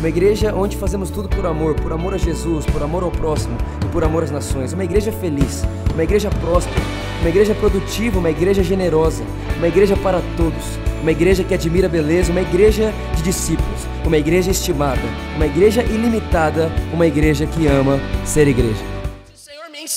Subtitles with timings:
[0.00, 3.54] uma igreja onde fazemos tudo por amor, por amor a Jesus, por amor ao próximo
[3.84, 4.72] e por amor às nações.
[4.72, 6.80] Uma igreja feliz, uma igreja próspera,
[7.20, 9.22] uma igreja produtiva, uma igreja generosa,
[9.58, 14.16] uma igreja para todos, uma igreja que admira a beleza, uma igreja de discípulos, uma
[14.16, 15.02] igreja estimada,
[15.36, 18.99] uma igreja ilimitada, uma igreja que ama ser igreja.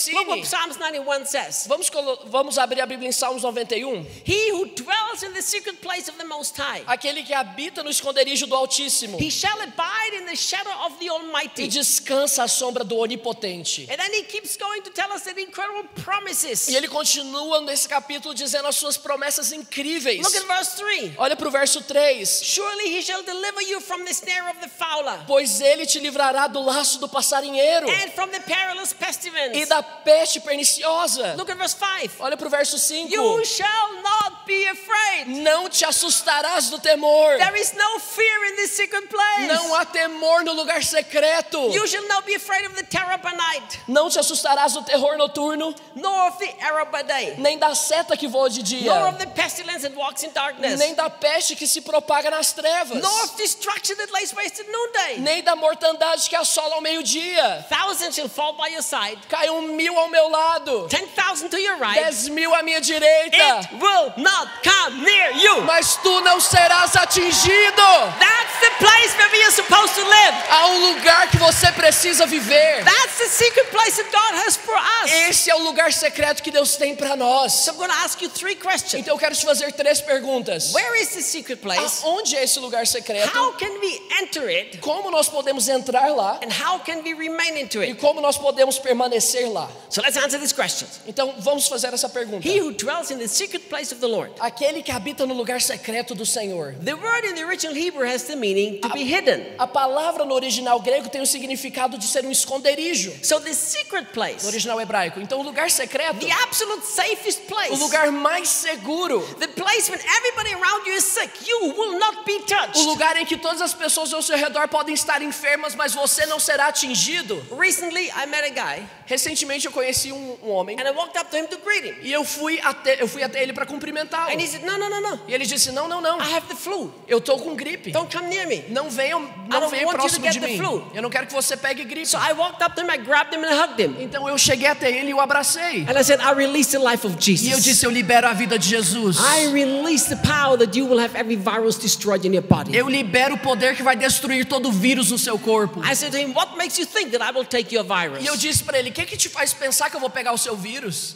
[0.08, 0.46] Me Look what ensine.
[0.46, 1.66] Psalms 91 says.
[1.68, 1.90] Vamos,
[2.26, 4.06] vamos abrir a Bíblia em Salmos 91.
[4.26, 7.90] He who dwells in the secret place of the Most High, Aquele que habita no
[7.90, 11.68] esconderijo do Altíssimo he shall abide in the shadow of the e Almighty.
[11.68, 13.88] descansa à sombra do Onipotente.
[13.92, 16.68] And then he keeps going to tell us the incredible promises.
[16.68, 20.22] E ele continua nesse capítulo dizendo as suas promessas incríveis.
[20.24, 21.14] Look at verse 3.
[21.18, 22.42] Olha para o verso 3.
[22.44, 26.48] Surely he shall deliver you from the snare of the fowler Pois ele te livrará
[26.48, 29.66] do laço do passarinheiro and from the perilous e pestilence.
[29.68, 31.36] da peste perniciosa.
[31.36, 32.16] Look at verse 5.
[32.20, 33.14] Olha para o verso 5.
[33.14, 35.28] You shall not be afraid.
[35.44, 37.38] Não te assustarás do temor.
[37.38, 39.48] There is no fear in this secret place.
[39.48, 41.72] Não há temor no lugar secreto.
[41.74, 45.18] You shall not be afraid of the terror by night, Não te assustarás do terror
[45.18, 49.10] noturno, nor of the arrow by day, nem da seta que voa de dia, nor
[49.10, 53.02] of the pestilence that walks in darkness, nem da peste que se propaga nas trevas,
[53.02, 55.20] nor of destruction that lays waste at noonday.
[55.20, 57.66] nem da mortandade que assola ao meio-dia.
[57.70, 61.78] Thousands shall fall by your side, Caiam mil ao meu lado, ten thousand to your
[61.78, 61.98] right.
[62.04, 64.33] dez mil à minha direita, It will not
[64.64, 65.62] come near you.
[65.64, 67.82] mas tu não serás atingido.
[68.20, 70.36] That's the place where we are supposed to live.
[70.50, 72.84] Há um lugar que você precisa viver.
[72.84, 75.12] That's the secret place that God has for us.
[75.30, 77.52] Esse é o lugar secreto que Deus tem para nós.
[77.54, 78.94] So I'm going to ask you three questions.
[78.96, 80.74] Então eu quero te fazer três perguntas.
[80.74, 82.02] Where is the secret place?
[82.04, 83.36] Onde é esse lugar secreto?
[83.38, 84.78] How can we enter it?
[84.80, 86.40] Como nós podemos entrar lá?
[86.44, 88.00] And how can we remain into E it?
[88.02, 89.70] como nós podemos permanecer lá?
[89.90, 91.02] So let's answer these questions.
[91.08, 92.48] Então vamos fazer essa pergunta.
[92.48, 94.23] He who dwells in the secret place of the Lord.
[94.40, 96.76] Aquele que habita no lugar secreto do Senhor.
[96.84, 99.56] The word in the original Hebrew has the meaning to be hidden.
[99.58, 103.14] A palavra no original grego tem o significado de ser um esconderijo.
[103.24, 105.20] So the secret No place, original hebraico.
[105.20, 110.00] Então o lugar secreto, the absolute safest o place, lugar mais seguro, the place when
[110.00, 112.86] everybody around you is sick, you will not be o touched.
[112.86, 116.40] lugar em que todas as pessoas ao seu redor podem estar enfermas, mas você não
[116.40, 117.44] será atingido.
[117.58, 121.30] Recently, I met a guy Recentemente eu conheci um, um homem and I walked up
[121.30, 121.96] to him to greet him.
[122.02, 123.66] e eu fui até, eu fui até ele para
[124.14, 124.32] cumprimentá-lo.
[124.32, 125.20] And he said, No, no, no, no.
[125.28, 126.20] E ele disse: Não, não, não.
[126.20, 126.94] I have the flu.
[127.08, 127.92] Eu tô com gripe.
[127.92, 128.64] Don't come near me.
[128.70, 130.58] Não venham, não don't venha want you to próximo de mim.
[130.58, 130.84] flu.
[130.94, 132.06] Eu não quero que você pegue gripe.
[132.08, 133.96] So I walked up to him, I grabbed him and hugged him.
[134.02, 135.86] Então eu cheguei até ele e o abracei.
[135.88, 137.64] And I said, I release the life of E eu Jesus.
[137.64, 139.18] disse: Eu libero a vida de Jesus.
[139.18, 142.76] I release the power that you will have every virus destroyed in your body.
[142.76, 145.82] Eu libero o poder que vai destruir todo vírus no seu corpo.
[145.84, 148.24] I said to him, What makes you think that I will take your virus?
[148.24, 150.34] E eu disse para ele: O que que te faz pensar que eu vou pegar
[150.34, 151.16] o seu vírus?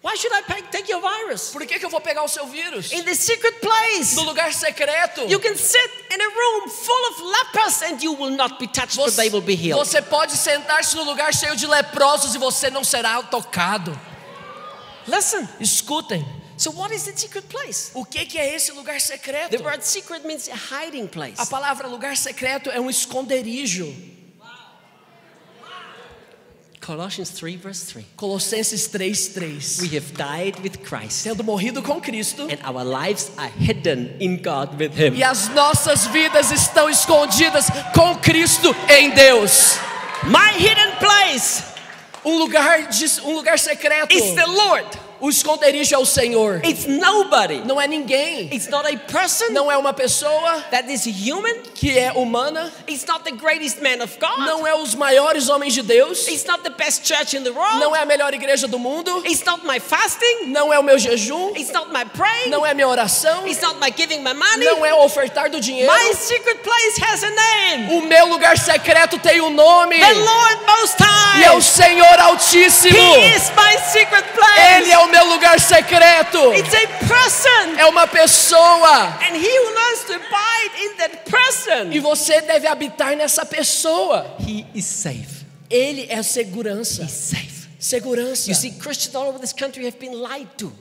[0.00, 1.50] Why should I take your virus?
[1.50, 2.92] Por que que eu vou pegar o seu vírus?
[2.92, 5.22] In the secret place, No lugar secreto.
[5.28, 8.96] you can sit in a room full of lepers and you will not be touched,
[8.96, 9.84] but they will be healed.
[9.84, 13.98] Você pode sentar-se no lugar cheio de leprosos e você não será tocado.
[15.08, 15.48] Listen.
[15.58, 16.24] Escutem.
[16.56, 17.90] So, what is the secret place?
[17.94, 19.56] O que que é esse lugar secreto?
[19.56, 21.40] The word secret means a hiding place.
[21.40, 23.86] A palavra lugar secreto é um esconderijo.
[26.88, 28.02] Colossians 3, verse 3.
[28.16, 29.82] Colossenses 3:3.
[29.82, 34.38] We have died with Christ, Tendo morrido com Cristo and our lives are hidden in
[34.38, 35.14] God with Him.
[35.14, 39.76] e as nossas vidas estão escondidas com Cristo em Deus.
[40.24, 41.62] My hidden place
[42.24, 44.10] Um lugar de, um lugar secreto.
[44.10, 44.88] is the Lord.
[45.20, 46.64] O esconderijo é o Senhor.
[46.64, 47.58] It's nobody.
[47.66, 48.48] Não é ninguém.
[48.54, 51.54] It's not a person Não é uma pessoa that is human.
[51.78, 52.72] Que é humana.
[52.88, 54.46] It's not the greatest man of God.
[54.46, 56.26] Não é os maiores homens de Deus.
[56.26, 57.78] It's not the best church in the world.
[57.78, 59.22] Não é a melhor igreja do mundo.
[59.24, 60.46] It's not my fasting.
[60.46, 61.52] Não é o meu jejum.
[61.56, 62.50] It's not my praying.
[62.50, 63.46] Não é minha oração.
[63.46, 64.64] It's not my giving my money.
[64.64, 65.92] Não é o ofertar do dinheiro.
[65.92, 67.94] My secret place has a name.
[67.94, 70.00] O meu lugar secreto tem um nome.
[70.00, 70.96] The Lord Most
[71.38, 71.62] E é o High.
[71.62, 72.96] Senhor Altíssimo.
[72.96, 74.24] He is my secret
[74.74, 74.96] Ele é place.
[74.96, 76.52] o meu lugar secreto.
[76.54, 77.78] It's a person.
[77.78, 79.16] É uma pessoa.
[79.22, 84.36] And he who learns to abide in that person, E você deve habitar nessa pessoa.
[84.46, 85.46] he is safe.
[85.70, 87.02] Ele é segurança.
[87.02, 87.68] He's safe.
[87.78, 88.50] Segurança.
[88.50, 90.72] You see, Christians all over this country have been lied to.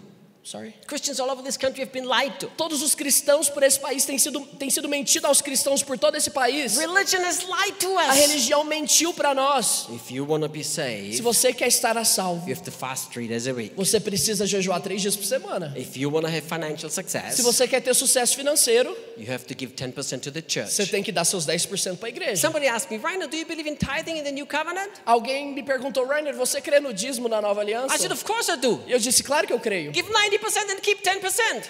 [0.47, 0.73] Sorry.
[0.87, 2.47] Christians all over this country have been lied to.
[2.55, 6.15] Todos os cristãos por esse país têm sido, têm sido mentido aos cristãos por todo
[6.15, 6.77] esse país.
[6.77, 8.15] Religion has lied to A us.
[8.17, 9.87] religião mentiu para nós.
[9.89, 12.71] If you want to be Se saved, você quer estar a salvo, you have to
[12.71, 13.73] fast three days a week.
[13.75, 15.73] você precisa jejuar três dias por semana.
[15.75, 19.43] If you want to have financial success, Se você quer ter sucesso financeiro, you have
[19.43, 20.71] to give 10% to the church.
[20.71, 22.37] você tem que dar seus 10% para a igreja.
[22.37, 24.91] Somebody asked me, Rainer, do you believe in tithing in the new covenant?
[25.05, 27.93] Alguém me perguntou, Rainer, você crê no dízimo na nova aliança?
[27.93, 28.81] I said, of course I do.
[28.87, 29.93] Eu disse, claro que eu creio.
[29.93, 30.36] Give 90%
[30.69, 31.69] and keep 10%.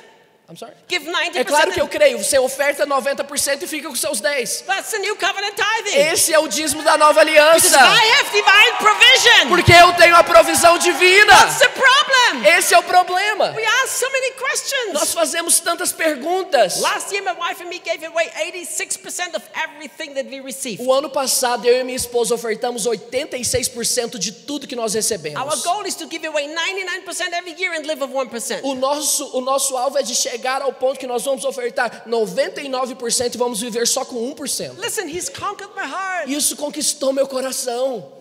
[0.49, 0.71] I'm sorry.
[0.87, 1.35] Give 90%.
[1.35, 2.17] É claro que eu creio.
[2.23, 4.61] Você oferta 90% e fica com seus 10.
[4.61, 5.97] That's the new covenant tithing.
[5.99, 7.75] Esse é o dízimo da nova aliança.
[7.77, 9.49] I have divine provision.
[9.49, 11.33] Porque eu tenho a provisão divina.
[11.33, 12.47] What's the problem?
[12.57, 13.51] Esse é o problema.
[13.57, 14.93] We ask so many questions.
[14.93, 16.79] Nós fazemos tantas perguntas.
[16.79, 20.81] Last year, my wife and me gave away 86% of everything that we received.
[20.81, 25.61] O ano passado, eu e minha esposa ofertamos 86% de tudo que nós Our recebemos.
[25.61, 28.61] goal is to give away 99% every year and live of 1%.
[28.63, 33.35] O nosso, o nosso alvo é de chegar ao ponto que nós vamos ofertar 99%
[33.35, 34.79] e vamos viver só com 1%.
[34.79, 36.29] Listen, he's conquered my heart.
[36.29, 38.17] Isso conquistou meu coração.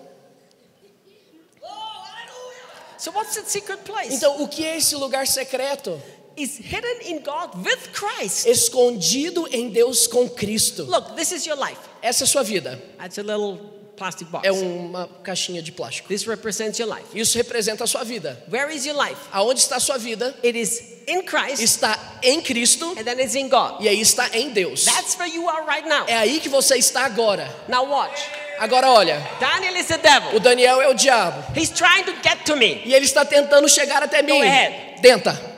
[2.98, 4.14] So, what's that secret place?
[4.14, 6.00] Então, o que é esse lugar secreto?
[6.36, 8.46] It's hidden in God with Christ.
[8.46, 10.84] Escondido em Deus com Cristo.
[10.84, 11.78] Look, this is your life.
[12.02, 12.82] Essa é a sua vida.
[12.98, 13.58] That's a little
[13.96, 14.46] plastic box.
[14.46, 16.08] É uma caixinha de plástico.
[16.08, 17.06] This represents your life.
[17.14, 18.42] Isso representa a sua vida.
[18.50, 19.20] Where is your life?
[19.32, 20.34] Aonde está a sua vida?
[20.44, 23.80] It is in Christ, Está em Cristo and then it's in God.
[23.80, 24.84] e aí está em Deus.
[24.84, 26.04] That's where you are right now.
[26.06, 27.48] É aí que você está agora.
[27.68, 28.20] Now watch.
[28.58, 30.34] Agora olha, Daniel is the devil.
[30.34, 32.82] o Daniel é o diabo He's trying to get to me.
[32.84, 34.38] e ele está tentando chegar até mim.
[34.38, 35.00] Go ahead.
[35.02, 35.56] Tenta.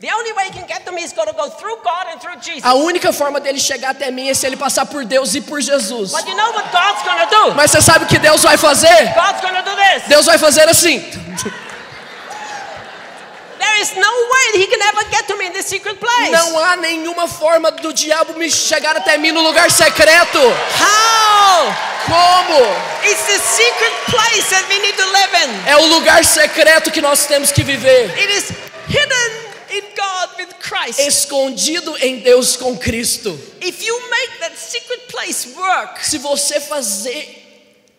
[0.00, 2.20] The only way he can get to me is going to go through God and
[2.20, 2.64] through Jesus.
[2.64, 5.60] A única forma dele chegar até mim é se ele passar por Deus e por
[5.60, 6.12] Jesus.
[6.12, 7.54] But you know what God's to do?
[7.54, 9.12] Mas você sabe o que Deus vai fazer?
[9.14, 10.08] God's to do this.
[10.08, 11.00] Deus vai fazer assim.
[11.00, 11.46] There is no
[13.58, 13.67] way that he can ever get to me in this secret place.
[16.30, 20.38] Não há nenhuma forma do diabo me chegar até mim no lugar secreto.
[20.38, 21.74] How?
[22.06, 22.60] Como?
[23.04, 25.68] It's the secret place that we need to live in.
[25.68, 28.10] É o lugar secreto que nós temos que viver.
[28.18, 28.50] It is
[28.88, 31.00] hidden in God with Christ.
[31.00, 33.38] Escondido em Deus com Cristo.
[33.60, 37.47] If you make that secret place work, Se você fazer,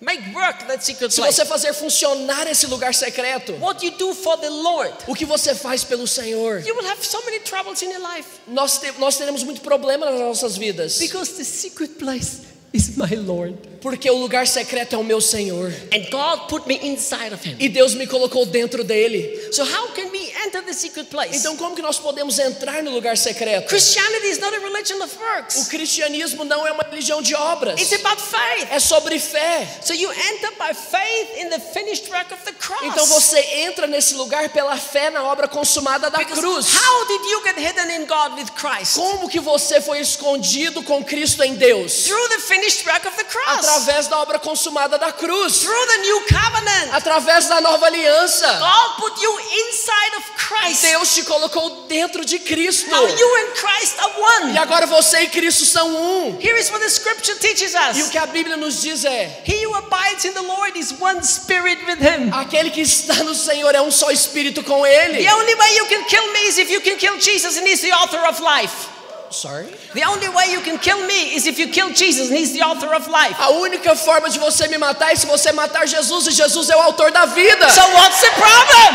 [0.02, 4.38] make work that secret se você fazer funcionar esse lugar secreto, What you do for
[4.38, 6.62] the Lord, o que você faz pelo Senhor?
[6.66, 10.10] you will have so many troubles in your life Nós, te- nós teremos muito problema
[10.10, 10.98] nas nossas vidas.
[11.00, 12.42] because the secret place
[12.74, 13.58] is my Lord.
[13.82, 15.72] Porque o lugar secreto é o meu Senhor.
[15.94, 17.56] And God put me inside of him.
[17.60, 19.50] E Deus me colocou dentro dele.
[19.54, 21.38] So how can we enter the secret place?
[21.38, 23.68] Então como que nós podemos entrar no lugar secreto?
[23.70, 25.68] Christianity is not a religion of O works.
[25.70, 27.80] cristianismo não é uma religião de obras.
[27.80, 28.68] It's about faith.
[28.72, 29.68] É sobre fé.
[29.82, 32.82] So you enter by faith in the finished work of the cross.
[32.84, 36.68] Então você entra nesse lugar pela fé na obra consumada da Because cruz.
[36.76, 38.96] how did you get hidden in God with Christ?
[38.96, 42.04] Como que você foi escondido com Cristo em Deus?
[42.06, 43.69] Through the finished work of the cross.
[43.70, 45.60] Através da obra consumada da cruz.
[45.60, 46.94] Through the new covenant.
[46.94, 48.48] Através da nova aliança.
[48.60, 50.82] God put you inside of Christ.
[50.82, 52.90] Deus te colocou dentro de Cristo.
[52.90, 54.54] Now you and Christ are one.
[54.54, 56.38] E agora você e Cristo são um.
[56.42, 58.10] Here is what the scripture teaches E o us.
[58.10, 61.84] que a Bíblia nos diz é: He who abides in the Lord is one spirit
[61.86, 62.32] with him.
[62.34, 65.24] aquele que está no Senhor é um só espírito com Ele.
[65.24, 67.82] The only way you can kill me is if you can kill Jesus and he's
[67.82, 68.88] the author of life.
[69.32, 69.68] Sorry.
[69.94, 72.62] The only way you can kill me is if you kill Jesus and he's the
[72.62, 73.36] author of life.
[73.40, 76.76] A única forma de você me matar é se você matar Jesus e Jesus é
[76.76, 77.70] o autor da vida.
[77.70, 78.92] So what's the problem?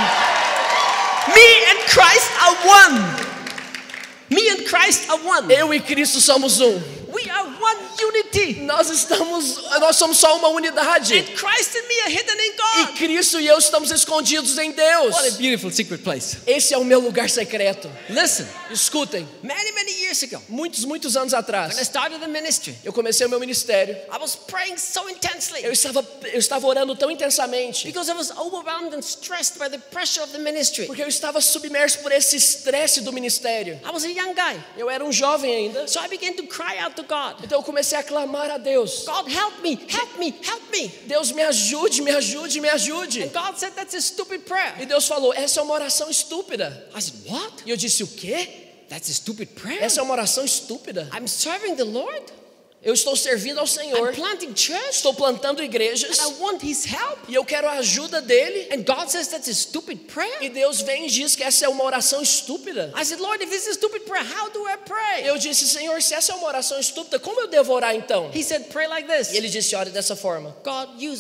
[1.35, 3.25] Me and Christ are one.
[4.31, 5.53] Me and Christ are one.
[5.53, 6.83] Eu e Cristo somos um.
[7.25, 8.61] We are one unity.
[8.61, 11.15] Nós estamos, nós somos só uma unidade.
[11.19, 12.97] And Christ and me are hidden in E God.
[12.99, 15.15] Cristo e eu estamos escondidos em Deus.
[15.15, 16.37] What a beautiful secret place.
[16.47, 17.91] Esse é o meu lugar secreto.
[18.11, 22.77] Listen, Escutem, many, many years ago, muitos, muitos anos when I atrás, started the ministry,
[22.85, 23.97] eu comecei o meu ministério.
[24.13, 28.31] I was praying so intensely Eu estava, eu estava orando tão intensamente, because I was
[28.33, 30.87] overwhelmed and stressed by the pressure of the ministry.
[30.87, 33.81] porque eu estava submerso por esse estresse do ministério.
[33.87, 34.61] I was a young guy.
[34.77, 37.63] Eu era um jovem ainda, So I began to cry out to God então eu
[37.63, 40.89] comecei a clamar a Deus: God, help me, help me, help me.
[41.07, 43.23] Deus, me ajude, me ajude, me ajude.
[43.23, 44.75] And God said, That's a stupid prayer.
[44.81, 46.89] E Deus falou: Essa é uma oração estúpida.
[46.95, 47.63] I said, What?
[47.67, 48.49] E eu disse: O quê?
[48.89, 49.83] That's a stupid prayer.
[49.83, 51.09] Essa é uma oração estúpida.
[51.13, 52.44] I'm serving the Lord.
[52.85, 54.15] Eu estou servindo ao Senhor.
[54.55, 54.89] Church.
[54.91, 56.19] Estou plantando igrejas.
[56.19, 57.19] And I want His help.
[57.29, 58.69] E eu quero a ajuda dele.
[58.73, 60.43] And God says that's a stupid prayer.
[60.43, 62.93] E Deus vem e diz que essa é uma oração estúpida.
[62.97, 65.29] I said, Lord, if this is a stupid prayer, how do I pray?
[65.29, 68.31] Eu disse, Senhor, se essa é uma oração estúpida, como eu devo orar então?
[68.35, 69.33] He said, pray like this.
[69.33, 70.55] E ele disse, ore dessa forma.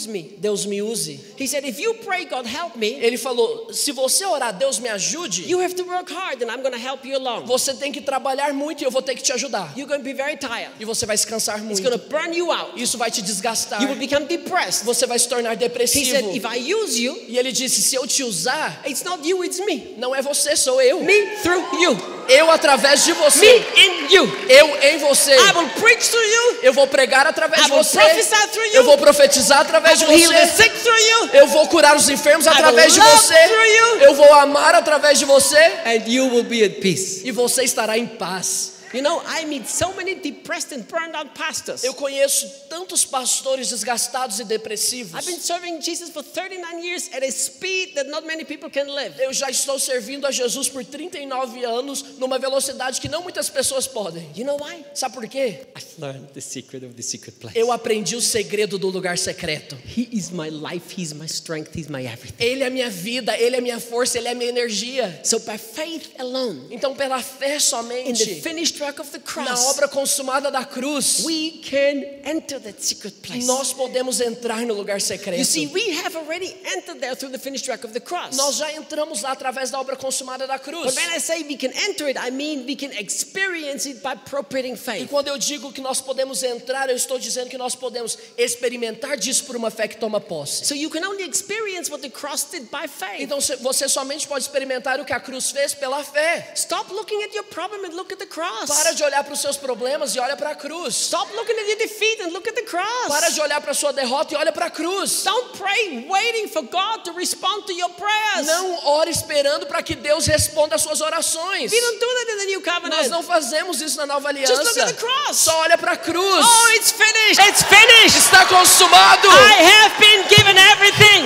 [0.06, 0.23] Me.
[0.38, 1.21] Deus me use.
[1.38, 4.88] He said, if you pray, God, help me, Ele falou, se você orar, Deus me
[4.88, 5.49] ajude.
[5.49, 7.47] you have to work hard and I'm going to help you along.
[7.47, 9.73] Você tem que trabalhar muito e eu vou ter que te ajudar.
[9.76, 10.73] You're going to be very tired.
[10.78, 11.83] E você vai se cansar It's muito.
[11.83, 12.73] going to burn you out.
[12.81, 13.81] Isso vai te desgastar.
[13.83, 14.85] You will become depressed.
[14.85, 16.11] Você vai se tornar He depressivo.
[16.11, 19.45] said, if I use you, E ele disse, se eu te usar, it's not you,
[19.45, 19.95] it's me.
[19.99, 21.01] não é você, sou eu.
[21.03, 22.15] Me through you.
[22.29, 23.47] Eu através de Me você.
[23.77, 24.25] in you.
[24.49, 25.33] Eu em você.
[25.35, 26.59] I will preach through you.
[26.63, 27.99] Eu vou pregar através I de will você.
[27.99, 28.75] prophesy through you.
[28.77, 30.63] Eu vou profetizar I através de will heal the você.
[30.63, 31.29] sick through you.
[31.35, 33.35] Eu vou curar os enfermos will através de love você.
[33.35, 33.97] through you.
[34.01, 35.59] Eu vou amar através de você.
[35.85, 37.21] And you will be at peace.
[37.25, 38.73] E você estará em paz.
[38.95, 41.83] You know, I meet so many depressed and burned out pastors.
[41.83, 45.15] Eu conheço tantos pastores desgastados e depressivos.
[45.15, 48.87] I've been serving Jesus for 39 years at a speed that not many people can
[48.87, 49.15] live.
[49.19, 53.89] Eu já estou servindo a Jesus por 39 anos numa velocidade que não muitas pessoas
[53.89, 54.31] podem.
[54.37, 54.85] You know why?
[54.95, 55.67] Sabe por quê?
[55.77, 57.59] I've learned the secret of the secret place.
[57.59, 59.77] Eu aprendi o segredo do lugar secreto.
[59.85, 62.45] He is my life, He's my strength, He's my everything.
[62.45, 65.21] Ele é minha vida, ele é minha força, ele é minha energia.
[65.25, 70.50] So by faith alone, Então, pela fé in the somente, finished na cross, obra consumada
[70.50, 73.47] da cruz, we can enter that secret place.
[73.47, 75.38] nós podemos entrar no lugar secreto.
[75.38, 78.37] You see, we have already entered there through the finished work of the cross.
[78.37, 80.85] Nós já entramos lá através da obra consumada da cruz.
[80.85, 84.12] But when I say we can enter it, I mean we can experience it by
[84.12, 85.09] appropriating E faith.
[85.11, 89.45] quando eu digo que nós podemos entrar, eu estou dizendo que nós podemos experimentar disso
[89.45, 90.64] por uma fé que toma posse.
[90.67, 93.21] So you can only experience what the cross did by faith.
[93.21, 96.53] Então você somente pode experimentar o que a cruz fez pela fé.
[96.55, 98.63] Stop looking at your problem and look at the cross.
[98.68, 100.94] Para de olhar para os seus problemas e olha para a cruz.
[100.94, 103.09] Stop looking at your defeat and look at the cross.
[103.09, 105.23] Para de olhar para a sua derrota e olha para a cruz.
[105.25, 108.47] Don't pray waiting for God to respond to your prayers.
[108.47, 111.73] Não ore esperando para que Deus responda às suas orações.
[111.73, 113.09] We don't do that in the new Nós covenant.
[113.09, 114.83] não fazemos isso na nova Just look aliança.
[114.83, 115.37] at the cross.
[115.38, 116.44] Só olha para a cruz.
[116.47, 117.40] Oh, it's finished.
[117.49, 118.18] It's finished.
[118.18, 119.28] Está consumado.
[119.28, 121.25] I have been given everything.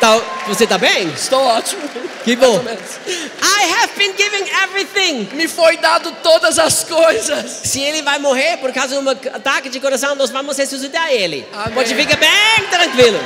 [0.00, 0.16] Tá,
[0.48, 1.08] você tá bem?
[1.08, 1.82] Estou ótimo.
[2.24, 2.58] Que bom.
[2.58, 5.28] I have been given everything.
[5.36, 7.50] Me foi dado todas as coisas.
[7.64, 11.46] Se ele vai morrer por causa de um ataque de coração, nós vamos ressuscitar ele.
[11.52, 11.74] Amém.
[11.74, 13.18] Pode ficar bem tranquilo.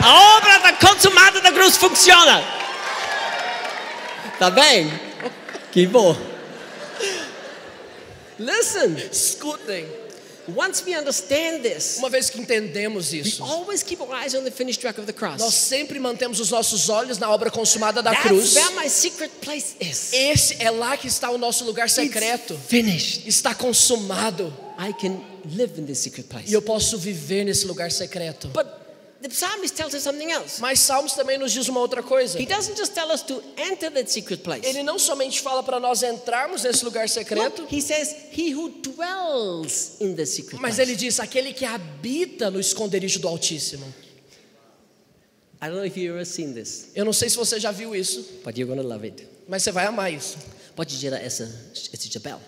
[0.00, 2.44] A obra da consumada da cruz funciona.
[4.38, 4.92] Tá bem?
[5.72, 6.16] Que bom.
[8.38, 10.05] Listen, Escutem.
[10.54, 14.42] Once we understand this, Uma vez que entendemos we isso, always keep our eyes on
[14.44, 15.54] the finished work of the nós cross.
[15.54, 18.54] sempre mantemos os nossos olhos na obra consumada da That's cruz.
[18.54, 20.12] where my secret place is.
[20.12, 22.54] Esse é lá que está o nosso lugar secreto.
[22.54, 23.28] It's finished.
[23.28, 24.52] Está consumado.
[24.78, 25.20] I can
[25.54, 26.50] live in this secret place.
[26.50, 28.48] E eu posso viver nesse lugar secreto.
[28.48, 28.66] But
[29.22, 30.60] the psalmist tells us something else.
[30.60, 32.38] Mas Salmos também nos diz uma outra coisa.
[32.40, 34.66] He doesn't just tell us to enter that secret place.
[34.66, 38.68] Ele não somente fala para nós entrarmos nesse lugar secreto, Look, he says, He who
[38.82, 43.86] dwells in the secret mas ele diz aquele que habita no esconderijo do Altíssimo.
[45.60, 47.94] I don't know if you've ever seen this, Eu não sei se você já viu
[47.94, 49.26] isso, but you're to love it.
[49.48, 50.36] mas você vai amar isso.
[50.74, 51.50] Pode gerar essa,
[51.92, 52.38] esse chapéu.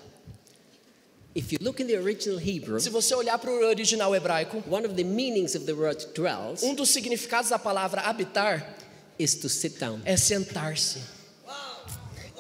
[1.35, 4.85] If you look in the original Hebrew, Se você olhar para o original hebraico, one
[4.87, 8.77] of the meanings of the word dwells um dos significados da palavra habitar
[9.19, 10.01] is to sit down.
[10.05, 10.99] é sentar-se,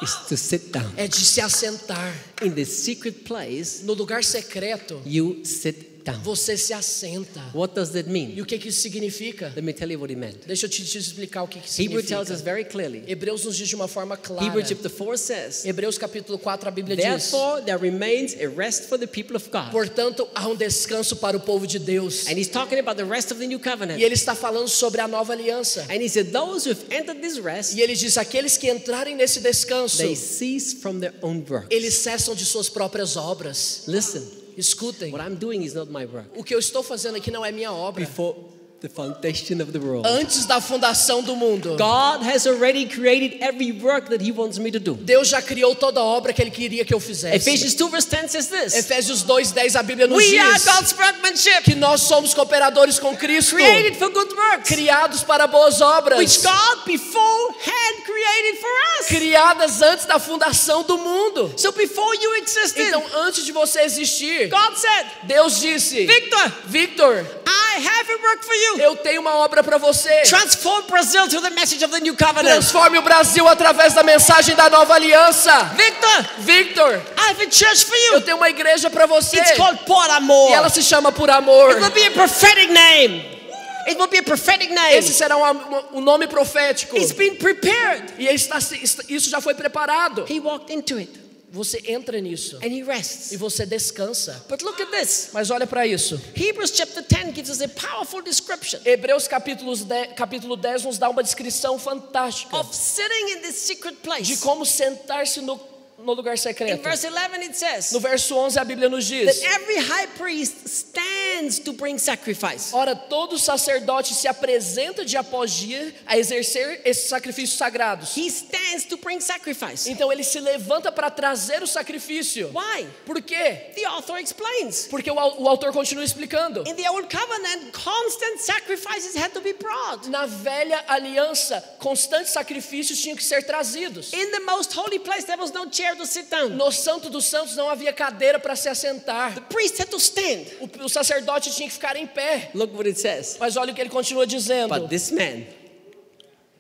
[0.01, 0.91] Is to sit down.
[0.97, 2.13] é de se assentar.
[2.43, 6.21] In the secret place, No lugar secreto, you sit down.
[6.23, 7.41] você se assenta.
[7.55, 8.41] What does that E mean?
[8.41, 9.53] o que, que isso significa?
[9.55, 10.47] Let me tell you what it meant.
[10.47, 12.45] Deixa eu te, te explicar o que, que Hebrew tells us significa.
[12.45, 13.05] very clearly.
[13.07, 14.45] Hebreus nos diz de uma forma clara.
[14.47, 18.85] Hebrews chapter 4 says, Hebreus capítulo 4, a Bíblia diz: Therefore, there remains a rest
[18.89, 19.71] for the people of God.
[19.71, 22.27] Portanto, há um descanso para o povo de Deus.
[22.29, 23.99] And he's talking about the rest of the new covenant.
[24.01, 25.83] E ele está falando sobre a nova aliança.
[25.91, 29.15] And he said, Those who have entered this rest, E ele diz: aqueles que entrarem
[29.17, 31.69] nesse descanso, they cease from their own works.
[31.71, 33.83] eles cessam de suas próprias obras.
[33.87, 34.23] Listen,
[34.59, 36.29] Escutem, what I'm doing is not my work.
[36.37, 38.05] o que eu estou fazendo aqui não é minha obra.
[38.05, 38.37] Before
[38.81, 43.73] the foundation of the world, Antes da fundação do mundo, God has already created every
[43.73, 44.95] work that He wants me to do.
[44.95, 47.37] Deus já criou toda a obra que Ele queria que eu fizesse.
[47.37, 50.93] Ephesians 2 verse 10 says this Efésios 2:10 a Bíblia nos We are diz God's
[50.93, 56.19] workmanship, que nós somos cooperadores com Cristo, created for good works, criados para boas obras,
[56.19, 58.71] which God beforehand created for
[59.01, 59.07] us.
[59.09, 61.53] criadas antes da fundação do mundo.
[61.57, 67.27] So before you existed, Então, antes de você existir, God said, Deus disse: Victor, Victor,
[67.47, 68.68] I have a work for you.
[68.79, 70.23] Eu tenho uma obra para você.
[70.23, 72.45] Transform Brazil through the message of the new covenant.
[72.45, 75.53] Transforme o Brasil através da mensagem da nova aliança.
[75.77, 78.21] Victor, Victor, I have a church for eu you.
[78.23, 79.39] tenho uma igreja para você.
[79.39, 80.51] It's called Por Amor.
[80.51, 81.71] E ela se chama Por Amor.
[81.71, 83.39] It will be a prophetic name.
[83.87, 84.95] It will be a prophetic name.
[84.97, 86.97] Esse será um, um nome profético.
[86.97, 88.13] It's been prepared.
[88.19, 90.27] E está, isso já foi preparado.
[90.29, 93.33] He walked into it Você entra nisso and he rests.
[93.33, 94.45] e você descansa.
[94.49, 95.31] But look at this.
[95.33, 96.21] Mas olha para isso.
[96.37, 101.09] Hebrews chapter 10 gives us a powerful description Hebreus capítulos 10, capítulo 10 nos dá
[101.09, 104.37] uma descrição fantástica of sitting in this secret de place.
[104.39, 105.59] como sentar-se no,
[105.99, 106.83] no lugar In secreto.
[106.83, 110.69] verse 11 it says No verso 11 a Bíblia nos that diz: every high priest
[110.69, 112.73] stands to bring sacrifice.
[112.73, 118.17] Ora, todo sacerdote se apresenta dia após dia a exercer esses sacrifícios sagrados.
[118.17, 119.91] He stands to bring sacrifice.
[119.91, 122.51] Então ele se levanta para trazer o sacrifício.
[122.53, 122.87] Why?
[123.05, 123.73] Por quê?
[123.75, 124.87] The author explains.
[124.89, 126.65] Porque o, o autor continua explicando.
[126.67, 130.09] In the old covenant, constant sacrifices had to be brought.
[130.09, 134.13] Na velha aliança, constantes sacrifícios tinham que ser trazidos.
[134.13, 136.51] In the most holy place, there was no chair to sit down.
[136.51, 139.35] No Santo dos Santos não havia cadeira para se assentar.
[139.35, 140.47] The priest had to stand.
[140.61, 142.51] O, o sacerdote tinha que ficar em pé.
[142.55, 143.37] Look what it says.
[143.41, 144.69] Mas olha o que ele continua dizendo.
[144.69, 145.45] But this man,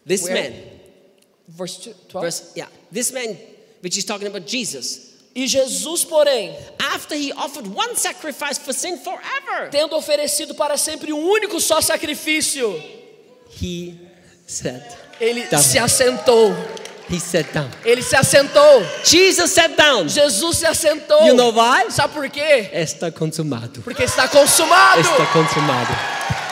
[0.06, 0.50] this Where?
[0.50, 0.62] man,
[1.48, 2.20] Verse 12.
[2.24, 3.36] verse, yeah, this man,
[3.82, 8.96] which is talking about Jesus, E Jesus, porém, after he offered one sacrifice for sin
[8.98, 12.68] forever, tendo oferecido para sempre um único só sacrifício,
[13.62, 13.94] he
[14.46, 14.82] sat.
[15.20, 15.62] ele Down.
[15.62, 16.50] se assentou.
[17.10, 17.70] He sat down.
[17.84, 18.84] Ele se assentou.
[19.02, 20.08] Jesus sat down.
[20.08, 21.26] Jesus se assentou.
[21.26, 21.90] You know why?
[21.90, 22.68] Sabe por quê?
[22.72, 23.80] Está consumado.
[23.82, 25.00] Porque está consumado.
[25.00, 25.94] Está consumado.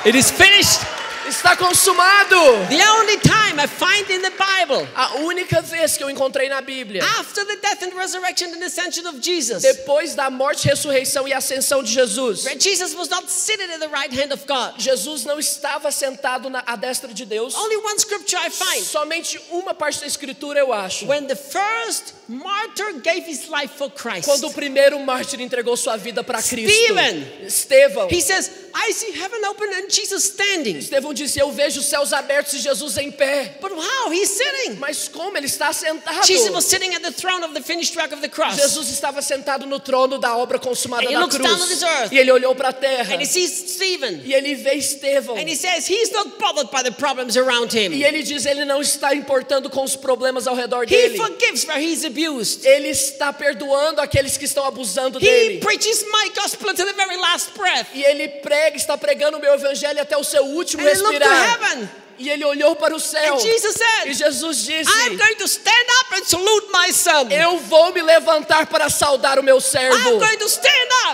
[0.06, 0.95] It is finished.
[1.28, 2.36] Está consumado.
[2.68, 6.60] The only time I find in the Bible A única vez que eu encontrei na
[6.60, 11.32] Bíblia, after the death and resurrection and ascension of Jesus, depois da morte, ressurreição e
[11.32, 14.74] ascensão de Jesus, Jesus was not seated at the right hand of God.
[14.78, 17.54] Jesus não estava sentado na, à destra de Deus.
[17.54, 18.84] Only one scripture I find.
[18.84, 21.06] Somente uma parte da escritura eu acho.
[21.06, 25.96] When the first martyr gave his life for Christ, Quando o primeiro mártir entregou sua
[25.96, 27.24] vida para Cristo, Stephen.
[27.46, 30.76] Estevão, he says, I see heaven open and Jesus standing.
[30.78, 33.58] Estevão disse: Eu vejo os céus abertos e Jesus em pé.
[33.60, 34.12] But how?
[34.12, 34.74] He's sitting.
[34.78, 36.26] Mas como ele está sentado?
[36.26, 38.56] Jesus was sitting at the throne of the finished work of the cross.
[38.56, 41.78] Jesus estava sentado no trono da obra consumada And he da looks down on this
[41.78, 41.82] cruz.
[42.00, 42.12] earth.
[42.12, 43.14] E ele olhou para a terra.
[43.14, 44.20] And he sees Stephen.
[44.24, 45.36] E ele vê Estevão.
[45.36, 47.92] And he says he's not bothered by the problems around him.
[47.92, 51.16] E ele diz: Ele não está importando com os problemas ao redor He dele.
[51.16, 52.64] forgives where he's abused.
[52.64, 55.60] Ele está perdoando aqueles que estão abusando He dele.
[55.60, 57.88] preaches my gospel to the very last breath.
[57.94, 61.18] E ele prega, está pregando o meu evangelho até o seu último And he looked
[61.20, 61.60] to respirar.
[61.60, 61.88] heaven.
[62.18, 63.38] E ele olhou para o céu.
[63.38, 67.30] Jesus E said, Jesus disse: I'm going to stand up and salute my son.
[67.30, 69.98] Eu vou me levantar para saudar o meu servo.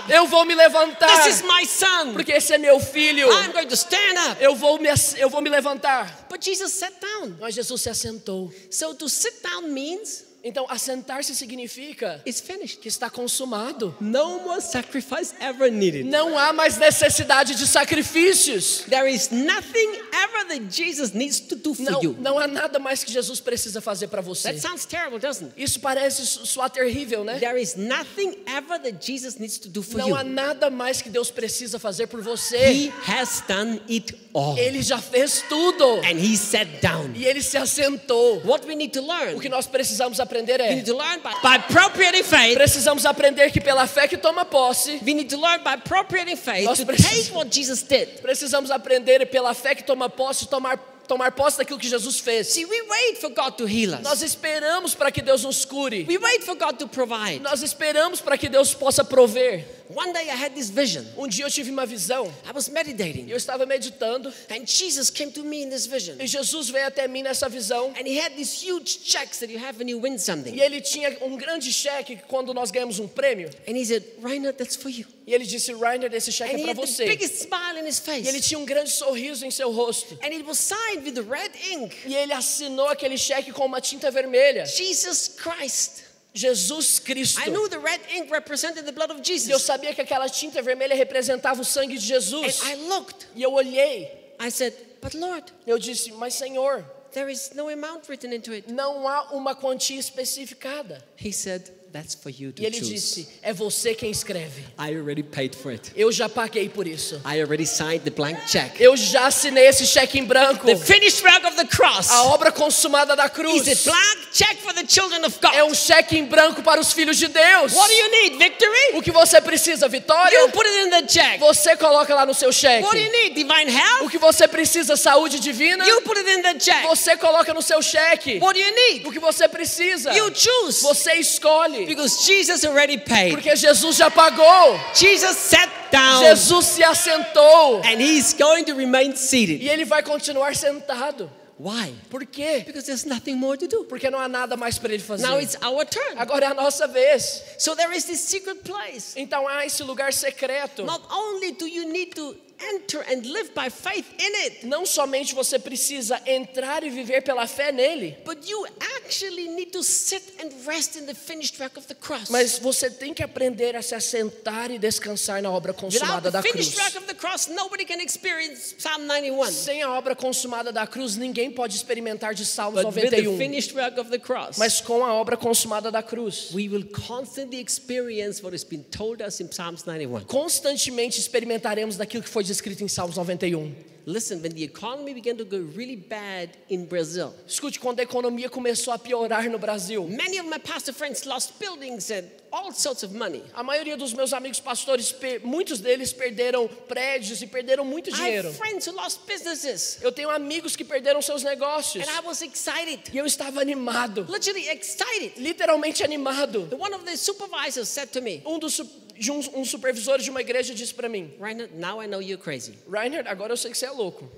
[0.07, 1.23] Eu vou me levantar.
[1.23, 2.13] This is my son.
[2.13, 3.27] Porque esse é meu filho.
[3.29, 4.41] I'm going to stand up.
[4.41, 4.87] Eu vou me,
[5.17, 6.25] eu vou me levantar.
[6.29, 7.35] But Jesus sat down.
[7.37, 8.49] Mas Jesus se assentou.
[8.71, 12.79] So to sit down means Então, assentar-se significa it's finished.
[12.79, 13.95] que está consumado.
[14.01, 16.03] No more sacrifice ever needed.
[16.05, 18.83] Não há mais necessidade de sacrifícios.
[18.89, 22.15] There is nothing ever that Jesus needs to do for Não, you.
[22.19, 24.49] não há nada mais que Jesus precisa fazer para você.
[24.51, 25.63] That sounds terrible, doesn't it?
[25.63, 27.39] Isso parece so- soar terrível, né?
[27.39, 30.29] There is nothing ever that Jesus needs to do for Não há you.
[30.29, 32.91] nada mais que Deus precisa fazer por He você.
[33.07, 34.57] has done it all.
[34.57, 35.99] Ele já fez tudo.
[35.99, 37.13] And he sat down.
[37.15, 38.41] E ele se assentou.
[38.45, 41.19] What we need to learn, O que nós precisamos aprender we é: need to learn
[41.21, 42.55] by, by appropriating faith.
[42.57, 46.65] precisamos aprender que pela fé que toma posse, We need to learn by appropriating faith
[46.65, 48.21] Nós to precisamos- take what Jesus did.
[48.21, 52.47] precisamos aprender pela fé que toma posse, tomar, tomar posse daquilo que Jesus fez.
[52.47, 54.35] See, we wait for God to heal Nós us.
[54.35, 56.05] esperamos para que Deus nos cure.
[56.07, 57.39] We wait for God to provide.
[57.41, 59.65] Nós esperamos para que Deus possa prover.
[59.89, 61.03] One day I had this vision.
[61.17, 62.25] Um dia eu tive uma visão.
[62.47, 63.29] I was meditating.
[63.29, 66.15] Eu estava meditando And Jesus came to me in this vision.
[66.19, 67.93] e Jesus veio até mim nessa visão.
[67.99, 70.53] And he had these huge checks that you have when you win something.
[70.55, 73.49] E ele tinha um grande cheque quando nós ganhamos um prêmio.
[73.67, 75.05] And he said, Rainer, that's for you.
[75.25, 77.05] E ele disse: Rainer, esse cheque And é para você.
[77.05, 78.41] biggest smile in his E ele face.
[78.41, 80.17] tinha um grande sorriso em seu rosto.
[80.23, 81.95] And it was signed with red ink.
[82.05, 84.65] E ele assinou aquele cheque com uma tinta vermelha.
[84.65, 86.03] Jesus Christ.
[86.33, 87.41] Jesus Cristo.
[87.41, 89.61] I knew the red ink represented the blood of eu Jesus.
[89.61, 92.61] sabia que aquela tinta vermelha representava o sangue de Jesus.
[92.63, 93.27] I looked.
[93.35, 94.35] E eu olhei.
[94.39, 98.71] I said, But Lord, Eu disse: Mas Senhor, there is no amount written into it.
[98.71, 101.03] não há uma quantia especificada.
[101.17, 102.91] He said, that's for you to E ele choose.
[102.91, 104.63] disse: É você quem escreve.
[104.79, 105.91] I already paid for it.
[105.95, 107.21] Eu já paguei por isso.
[107.25, 108.79] I already signed the blank check.
[108.81, 110.65] Eu já assinei esse cheque em branco.
[110.65, 114.57] The finished work of the cross A obra consumada da is cruz a blank check
[114.61, 115.53] for the children of God.
[115.53, 117.73] é um cheque em branco para os filhos de Deus.
[117.73, 118.37] What do you need?
[118.37, 118.97] Victory?
[118.97, 120.35] O que você precisa, Vitória?
[120.37, 121.39] You put it in the check.
[121.39, 122.83] Você coloca lá no seu cheque.
[122.83, 123.35] What do you need?
[123.35, 124.09] Divine O health?
[124.09, 125.85] que você precisa, saúde divina?
[125.85, 126.83] You put it in the check.
[126.87, 128.39] Você coloca no seu cheque.
[128.39, 129.07] What do you need?
[129.07, 130.11] O que você precisa?
[130.13, 130.81] You choose.
[130.81, 131.82] Você escolhe.
[131.85, 133.31] Because Jesus already paid.
[133.33, 134.79] Porque Jesus já pagou.
[134.93, 137.81] Jesus sat down Jesus se assentou.
[137.85, 139.61] and he's going to remain seated.
[139.61, 141.29] E ele vai continuar sentado.
[141.57, 141.93] Why?
[142.09, 142.63] Por quê?
[142.65, 143.85] Because there's nothing more to do.
[143.85, 145.23] Porque não há nada mais para ele fazer.
[145.23, 146.17] Now it's our turn.
[146.17, 147.43] Agora é a nossa vez.
[147.59, 149.13] So there is this secret place.
[149.15, 150.83] Então há esse lugar secreto.
[150.83, 155.33] Not only do you need to enter and live by faith in it, Não somente
[155.35, 158.65] você precisa entrar e viver pela fé nele, but you
[158.97, 162.29] actually need to sit and rest in the finished work of the cross.
[162.29, 166.51] mas você tem que aprender a se assentar e descansar na obra consumada da cruz.
[166.53, 169.51] finished work of the cross, nobody can experience Psalm 91.
[169.51, 173.37] Sem a obra consumada da cruz, ninguém pode experimentar de Salmos But with the 91.
[173.37, 177.59] finished work of the cross, Mas com a obra consumada da cruz, we will constantly
[177.59, 180.25] experience what has been told us in Psalms 91.
[180.25, 183.73] constantemente experimentaremos daquilo que foi descrito em Salmos 91.
[184.05, 188.49] Listen, when the economy began to go really bad in Brazil, Escute, quando a economia
[188.49, 193.03] começou a piorar no Brasil, many of my pastor friends lost buildings and all sorts
[193.03, 193.41] of money.
[193.55, 198.49] a maioria dos meus amigos pastores, muitos deles perderam prédios e perderam muito I dinheiro.
[198.49, 202.41] have friends who lost businesses, Eu tenho amigos que perderam seus negócios and I was
[202.41, 205.31] excited, e eu estava animado, literally excited.
[205.41, 206.67] literalmente animado.
[206.77, 208.81] One of the supervisors said to me, Um dos
[209.17, 212.41] de um, um supervisor de uma igreja disse para mim: Reinhard, now I know you're
[212.41, 212.73] crazy.
[212.89, 214.29] Reinhard, agora eu sei que você é louco.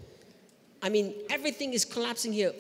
[0.84, 2.54] I mean, everything is collapsing here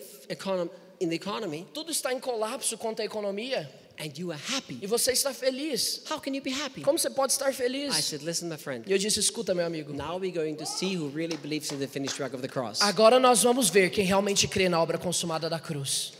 [0.99, 4.79] in the economy, Tudo está em colapso quanto à economia and you are happy.
[4.81, 6.01] e você está feliz.
[6.09, 6.81] How can you be happy?
[6.81, 7.95] Como você pode estar I feliz?
[8.03, 8.83] said, listen, my friend.
[8.87, 9.93] E eu disse: Escuta, meu amigo.
[9.93, 12.81] Now we're going to see who really believes in the finished work of the cross.
[12.81, 16.13] Agora nós vamos ver quem realmente crê na obra consumada da cruz.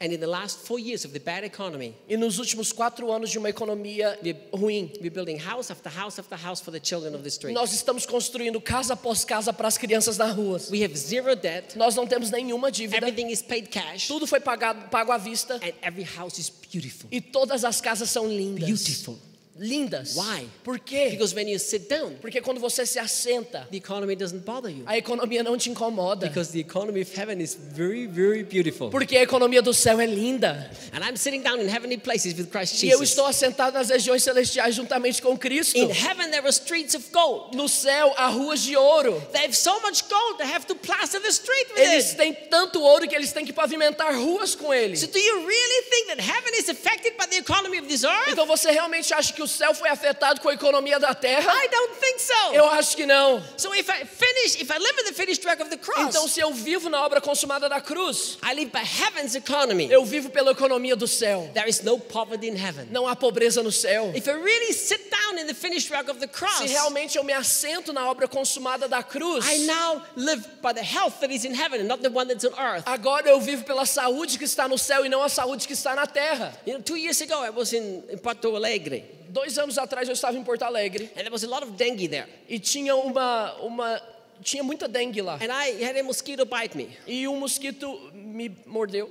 [0.00, 3.30] And in the last four years of the bad economy, E nos últimos quatro anos
[3.30, 4.16] de uma economia
[4.52, 7.52] ruim, we're building house after house after house for the children of the street.
[7.52, 10.60] nós estamos construindo casa após casa para as crianças na rua.
[10.70, 11.76] We have zero debt.
[11.76, 12.98] Nós não temos nenhuma dívida.
[12.98, 14.06] Everything is paid cash.
[14.06, 15.56] Tudo foi pagado, pago à vista.
[15.56, 17.08] And every house is beautiful.
[17.10, 18.68] E todas as casas são lindas.
[18.68, 19.18] Beautiful.
[19.58, 20.14] Lindas.
[20.16, 20.48] Why?
[20.62, 21.10] Por quê?
[21.10, 24.84] Because when you sit down, Porque quando você se assenta, the economy doesn't bother you.
[24.86, 26.26] a economia não te incomoda.
[26.28, 28.90] Because the economy of heaven is very, very beautiful.
[28.90, 30.70] Porque a economia do céu é linda.
[30.92, 33.10] And I'm sitting down in heavenly places with Christ E eu Jesus.
[33.10, 35.76] estou assentado nas regiões celestiais juntamente com Cristo.
[35.76, 37.56] In heaven, there are streets of gold.
[37.56, 39.20] No céu há ruas de ouro.
[39.32, 42.16] They have so much gold, they have to plaster the street with Eles it.
[42.16, 44.96] têm tanto ouro que eles têm que pavimentar ruas com ele.
[44.96, 48.28] So, do you really think that heaven is affected by the economy of this earth?
[48.30, 51.52] Então você realmente acha que o céu foi afetado com a economia da terra?
[51.52, 52.54] I don't think so.
[52.54, 53.42] Eu acho que não.
[53.56, 56.28] So, if I finish, if I live in the finished work of the cross, Então
[56.28, 59.88] se eu vivo na obra consumada da cruz, I live by heaven's economy.
[59.90, 61.50] eu vivo pela economia do céu.
[61.54, 62.88] There is no poverty in heaven.
[62.90, 64.12] Não há pobreza no céu.
[64.14, 67.24] If I really sit down in the finished work of the cross, Se realmente eu
[67.24, 71.44] me assento na obra consumada da cruz, I now live by the health that is
[71.44, 72.84] in heaven and not the one that's on earth.
[72.86, 75.94] agora eu vivo pela saúde que está no céu e não a saúde que está
[75.94, 76.52] na terra.
[76.66, 80.14] You know, two years ago I was in, in Porto Alegre Dois anos atrás eu
[80.14, 82.26] estava em Porto Alegre and there was a lot of dengue there.
[82.48, 84.02] e tinha uma, uma
[84.42, 85.34] tinha muita dengue lá.
[85.34, 86.96] And I had a mosquito bite me.
[87.06, 89.10] E um mosquito me mordeu.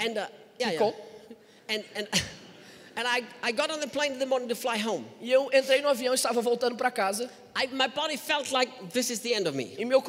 [0.00, 0.26] And uh,
[0.60, 0.92] yeah, yeah.
[1.68, 2.08] And, and,
[2.96, 5.04] and I, I got on the plane in the morning to fly home.
[5.20, 9.08] E eu entrei no avião, estava voltando para casa I, my body felt like this
[9.08, 9.74] is the end of me.
[9.78, 10.02] e meu,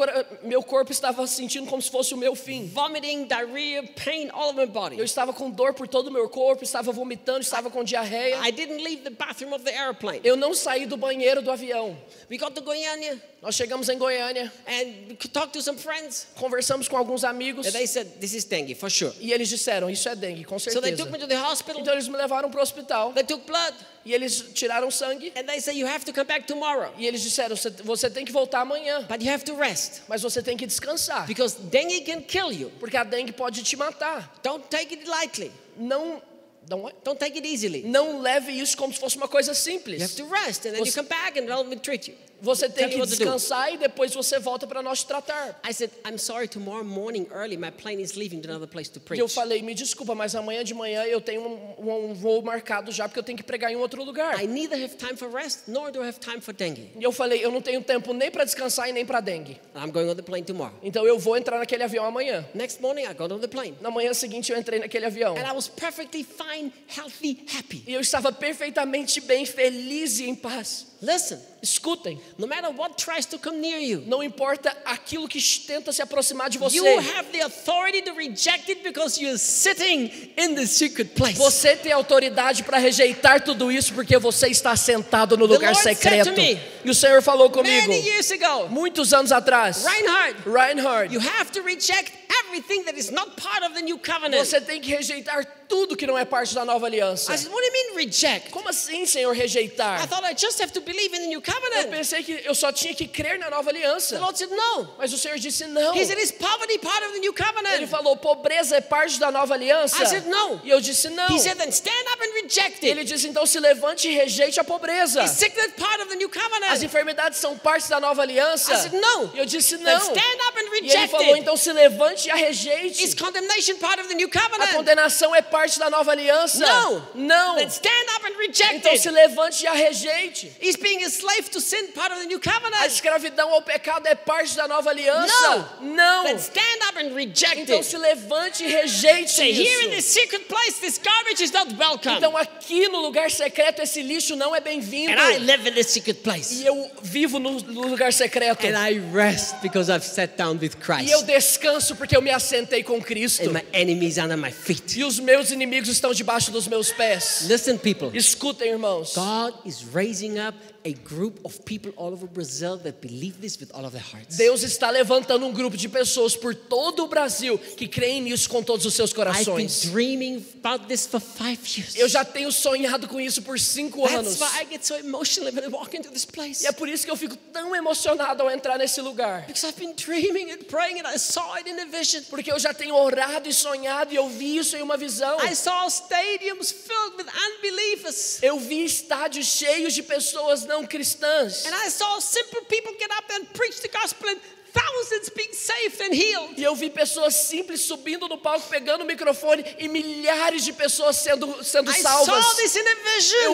[0.43, 2.67] meu corpo estava sentindo como se fosse o meu fim.
[2.67, 5.01] Vomiting, diarrhea, pain all over my Eu body.
[5.01, 8.45] estava com dor por todo o meu corpo, estava vomitando, estava com diarreia.
[8.45, 10.19] I didn't leave the bathroom of the airplane.
[10.23, 11.97] Eu não saí do banheiro do avião.
[12.29, 15.15] We got to Goiânia Nós chegamos em Goiânia, and
[15.51, 16.27] to some friends.
[16.35, 19.13] conversamos com alguns amigos And they said, this is dengue for sure.
[19.19, 20.97] e eles disseram: Isso é dengue, com So they certeza.
[20.97, 21.79] took me to the hospital.
[21.81, 23.75] Então eles me levaram para o hospital They took blood.
[24.07, 26.91] E eles tiraram sangue And they said, you have to come back tomorrow.
[26.97, 30.01] e eles disseram: Você, você tem que voltar amanhã, But you have to rest.
[30.07, 32.71] mas você tem que descansar, Because dengue can kill you.
[32.79, 34.33] porque a dengue pode te matar.
[34.41, 35.51] Don't take it lightly.
[35.75, 36.21] Não,
[36.69, 37.83] não, Don't take it easily.
[37.83, 40.15] não leve isso como se fosse uma coisa You have simples.
[40.15, 42.15] to rest and then you Você- come back and they'll treat you.
[42.39, 45.59] Você tem que you descansar e depois você volta para nós tratar.
[45.67, 48.99] I said, I'm sorry, tomorrow morning early, my plane is leaving to another place to
[48.99, 49.19] E preach.
[49.19, 53.07] eu falei: Me desculpa, mas amanhã de manhã eu tenho um, um voo marcado já
[53.09, 54.39] porque eu tenho que pregar em outro lugar.
[54.39, 56.91] I neither have time for rest nor do I have time for dengue.
[56.99, 59.59] E eu falei: Eu não tenho tempo nem para descansar e nem para dengue.
[59.75, 60.75] I'm going on the plane tomorrow.
[60.83, 62.47] Então eu vou entrar naquele avião amanhã.
[62.53, 63.75] Next morning, I got on the plane.
[63.81, 65.35] Na manhã seguinte eu entrei naquele avião.
[65.35, 67.83] And I was perfectly fine fine, healthy, happy.
[67.87, 70.87] E eu estava perfeitamente bem, feliz e em paz.
[71.01, 75.91] Listen, Escutem, no matter what tries to come near you, não importa aquilo que tenta
[75.91, 76.75] se aproximar de você.
[76.77, 81.37] you have the authority to reject it because you're sitting in the secret place.
[81.37, 85.97] Você tem autoridade para rejeitar tudo isso porque você está sentado no lugar Lord said
[85.97, 86.31] secreto.
[86.31, 91.13] to me, E o Senhor falou comigo, Many years ago, muitos anos atrás, Reinhard, Reinhard,
[91.13, 92.11] you have to reject
[92.45, 94.43] everything that is not part of the new covenant.
[94.45, 97.33] você tem que rejeitar tudo que não é parte da nova aliança.
[97.33, 98.51] I said, what do you mean reject?
[98.51, 100.01] Como assim, Senhor, rejeitar?
[100.01, 101.89] I thought I just have to believe in the new Eu covenant.
[101.89, 104.17] pensei que eu só tinha que crer na nova The aliança.
[104.19, 104.87] Lord said, no.
[104.97, 105.93] Mas o Senhor disse não.
[105.95, 107.87] He said, is poverty part of the new Ele covenant?
[107.89, 110.01] falou, pobreza é parte da nova aliança.
[110.01, 110.61] I said, no.
[110.63, 111.27] E eu disse não.
[111.35, 113.11] He said, then stand up and reject Ele it.
[113.13, 115.23] disse, então se levante e rejeite a pobreza.
[115.25, 116.81] Is sickness part of the new As covenant?
[116.83, 118.73] enfermidades são parte da nova aliança.
[118.73, 119.31] I said, no.
[119.35, 119.99] E eu disse Then não.
[119.99, 123.03] stand up and E ele reject falou, então se levante e a rejeite.
[123.03, 124.73] Is condemnation part of the new A covenant?
[124.73, 126.65] condenação é parte da nova aliança.
[126.65, 127.07] No.
[127.15, 127.55] Não.
[127.55, 129.15] Then stand up and reject Então se it.
[129.15, 130.51] levante e a rejeite.
[130.61, 132.85] Is being a slave to sin part of the new A covenant?
[132.87, 135.77] escravidão ao pecado é parte da nova aliança.
[135.81, 136.23] Não.
[136.23, 137.85] Then stand up and reject Então it.
[137.85, 139.95] se levante e rejeite Say, here in isso.
[139.97, 142.15] this secret place, this garbage is not welcome.
[142.17, 145.11] Então aqui no lugar secreto esse lixo não é bem-vindo.
[145.11, 146.55] And I live in this secret place.
[146.61, 148.65] E eu vivo no, no lugar secreto.
[148.65, 151.25] And I rest because I've sat down with E eu Christ.
[151.25, 153.49] descanso porque eu me assentei com Cristo.
[153.49, 154.97] And my enemies under my feet.
[154.99, 157.45] E os meus inimigos estão debaixo dos meus pés.
[157.47, 158.09] Listen, people.
[158.13, 159.13] Escutem, irmãos.
[159.15, 163.69] God is raising up a group of people all over Brazil that believe this with
[163.73, 164.37] all of their hearts.
[164.37, 168.63] Deus está levantando um grupo de pessoas por todo o Brasil que creem nisso com
[168.63, 169.81] todos os seus I've been corações.
[169.91, 171.95] dreaming about this for five years.
[171.95, 174.37] Eu já tenho sonhado com isso por cinco anos.
[174.37, 176.63] That's why I get so emotional when I walk into this place.
[176.63, 179.45] E é por isso que eu fico tão emocionado ao entrar nesse lugar.
[179.47, 182.23] Because I've been dreaming and praying and I saw it in a vision.
[182.29, 185.37] Porque eu já tenho orado e sonhado e eu vi isso em uma visão.
[185.43, 188.41] I saw stadiums filled with unbelievers.
[188.41, 191.65] Eu vi estádios cheios de pessoas não cristãs.
[191.65, 194.39] And I saw simple people get up and preach the gospel and
[194.79, 196.53] thousands being saved and healed.
[196.59, 201.17] E eu vi pessoas simples subindo no palco, pegando o microfone e milhares de pessoas
[201.17, 202.45] sendo, sendo I salvas.
[202.45, 202.95] saw this in a Eu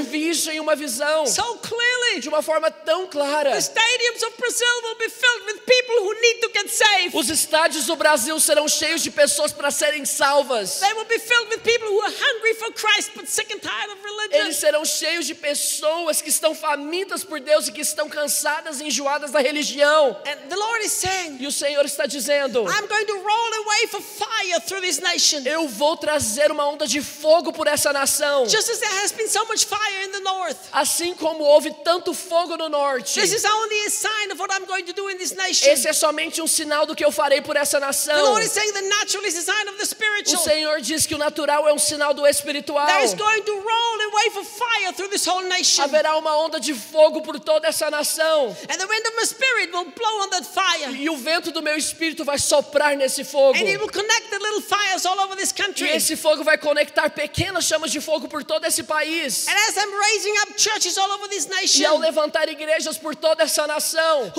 [0.02, 2.20] vision vi isso em uma visão so clearly.
[2.20, 3.52] de uma forma tão clara.
[3.52, 7.16] The stadiums of Brazil will be filled with people who need to get saved.
[7.16, 10.80] Os estádios do Brasil serão cheios de pessoas para serem salvas.
[10.80, 13.92] They will be filled with people who are hungry for Christ but sick and tired
[13.92, 14.40] of religion.
[14.42, 18.86] Eles serão cheios de pessoas que estão famintas por Deus e que estão cansadas e
[18.86, 20.18] enjoadas da religião.
[20.26, 23.64] And the Lord is saying, E o Senhor está dizendo: I'm going to roll a
[23.68, 25.42] wave of fire through this nation.
[25.46, 28.48] Eu vou trazer uma onda de fogo por essa nação.
[28.48, 30.58] Just as there has been so much fire in the north.
[30.72, 33.20] Assim como houve tanto fogo no norte.
[33.20, 35.70] This is only a sign of what I'm going to do in this nation.
[35.70, 38.22] Esse é somente um sinal do que eu farei por essa The nação.
[38.24, 40.44] Lord is saying the natural is a sign of the O spiritual.
[40.44, 42.86] Senhor diz que o natural é um sinal do espiritual.
[42.88, 45.84] There is going to roll a wave of fire through this whole nation.
[45.84, 48.56] Haverá uma onda de fogo por toda essa nação.
[48.70, 50.92] And the wind of my spirit will blow on that fire.
[51.04, 53.58] E o vento do meu espírito vai soprar nesse fogo.
[53.58, 57.10] And it will connect the little fires all over this E esse fogo vai conectar
[57.10, 59.46] pequenas chamas de fogo por todo esse país.
[59.50, 63.16] And as I'm raising up churches all over this E ao nation levantar igrejas por
[63.18, 64.32] toda essa nação,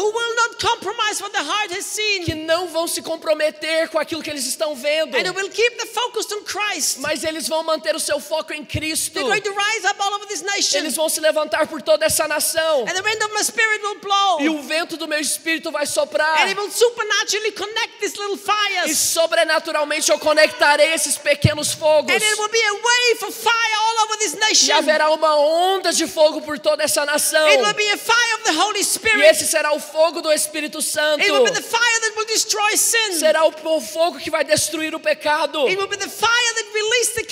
[2.24, 5.76] que não vão se comprometer com aquilo que eles estão vendo, and who will keep
[5.76, 9.20] the focus on Christ, mas eles vão manter o seu foco em Cristo.
[10.42, 10.78] nation.
[10.78, 12.82] Eles vão se levantar por toda essa nação.
[12.82, 14.40] And the wind of my spirit will blow.
[14.40, 16.43] E o vento do meu espírito vai soprar.
[16.44, 18.38] And it will supernaturally connect these little
[18.86, 22.10] E sobrenaturalmente eu conectarei esses pequenos fogos.
[22.12, 24.74] And it will be a wave of fire all over this E nation.
[24.74, 27.46] haverá uma onda de fogo por toda essa nação.
[27.48, 29.22] It will be a fire of the Holy E Spirit.
[29.24, 31.22] esse será o fogo do Espírito Santo.
[31.22, 33.18] It will be the fire that will destroy sin.
[33.18, 35.66] Será o fogo que vai destruir o pecado.
[35.68, 37.24] It will be the fire that releases the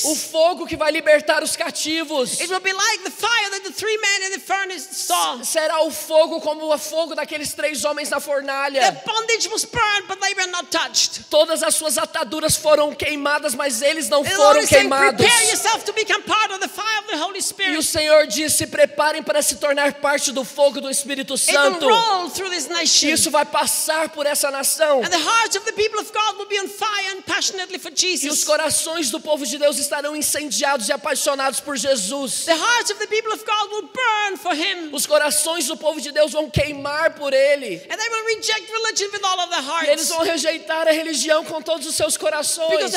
[0.00, 0.04] captives.
[0.04, 2.40] O fogo que vai libertar os cativos.
[2.40, 5.38] It will be like the fire that the three men in the furnace saw.
[5.44, 8.80] Será o fogo como o fogo daqueles três homens na fornalha.
[8.80, 11.24] Their bondage was burned, but they were not touched.
[11.30, 15.16] Todas as suas ataduras foram queimadas, mas eles não the Lord foram saying, queimados.
[15.24, 17.82] prepare yourself to become part of the fire of the Holy E o Spirit.
[17.84, 21.88] Senhor diz: se preparem para se tornar parte do fogo do Espírito It will Santo.
[21.88, 23.08] roll through this nation.
[23.10, 25.02] Isso vai passar por essa nação.
[25.04, 27.90] And the hearts of the people of God will be on fire and passionately for
[27.90, 28.44] E os Jesus.
[28.44, 32.44] corações do povo de Deus estarão incendiados e apaixonados por Jesus.
[32.44, 34.94] The hearts of the people of God will burn for Him.
[34.94, 37.82] Os corações do povo de Deus vão queimar por Ele.
[37.90, 41.44] And they will reject religion with all of their E eles vão rejeitar a religião
[41.44, 42.92] com todos os seus corações.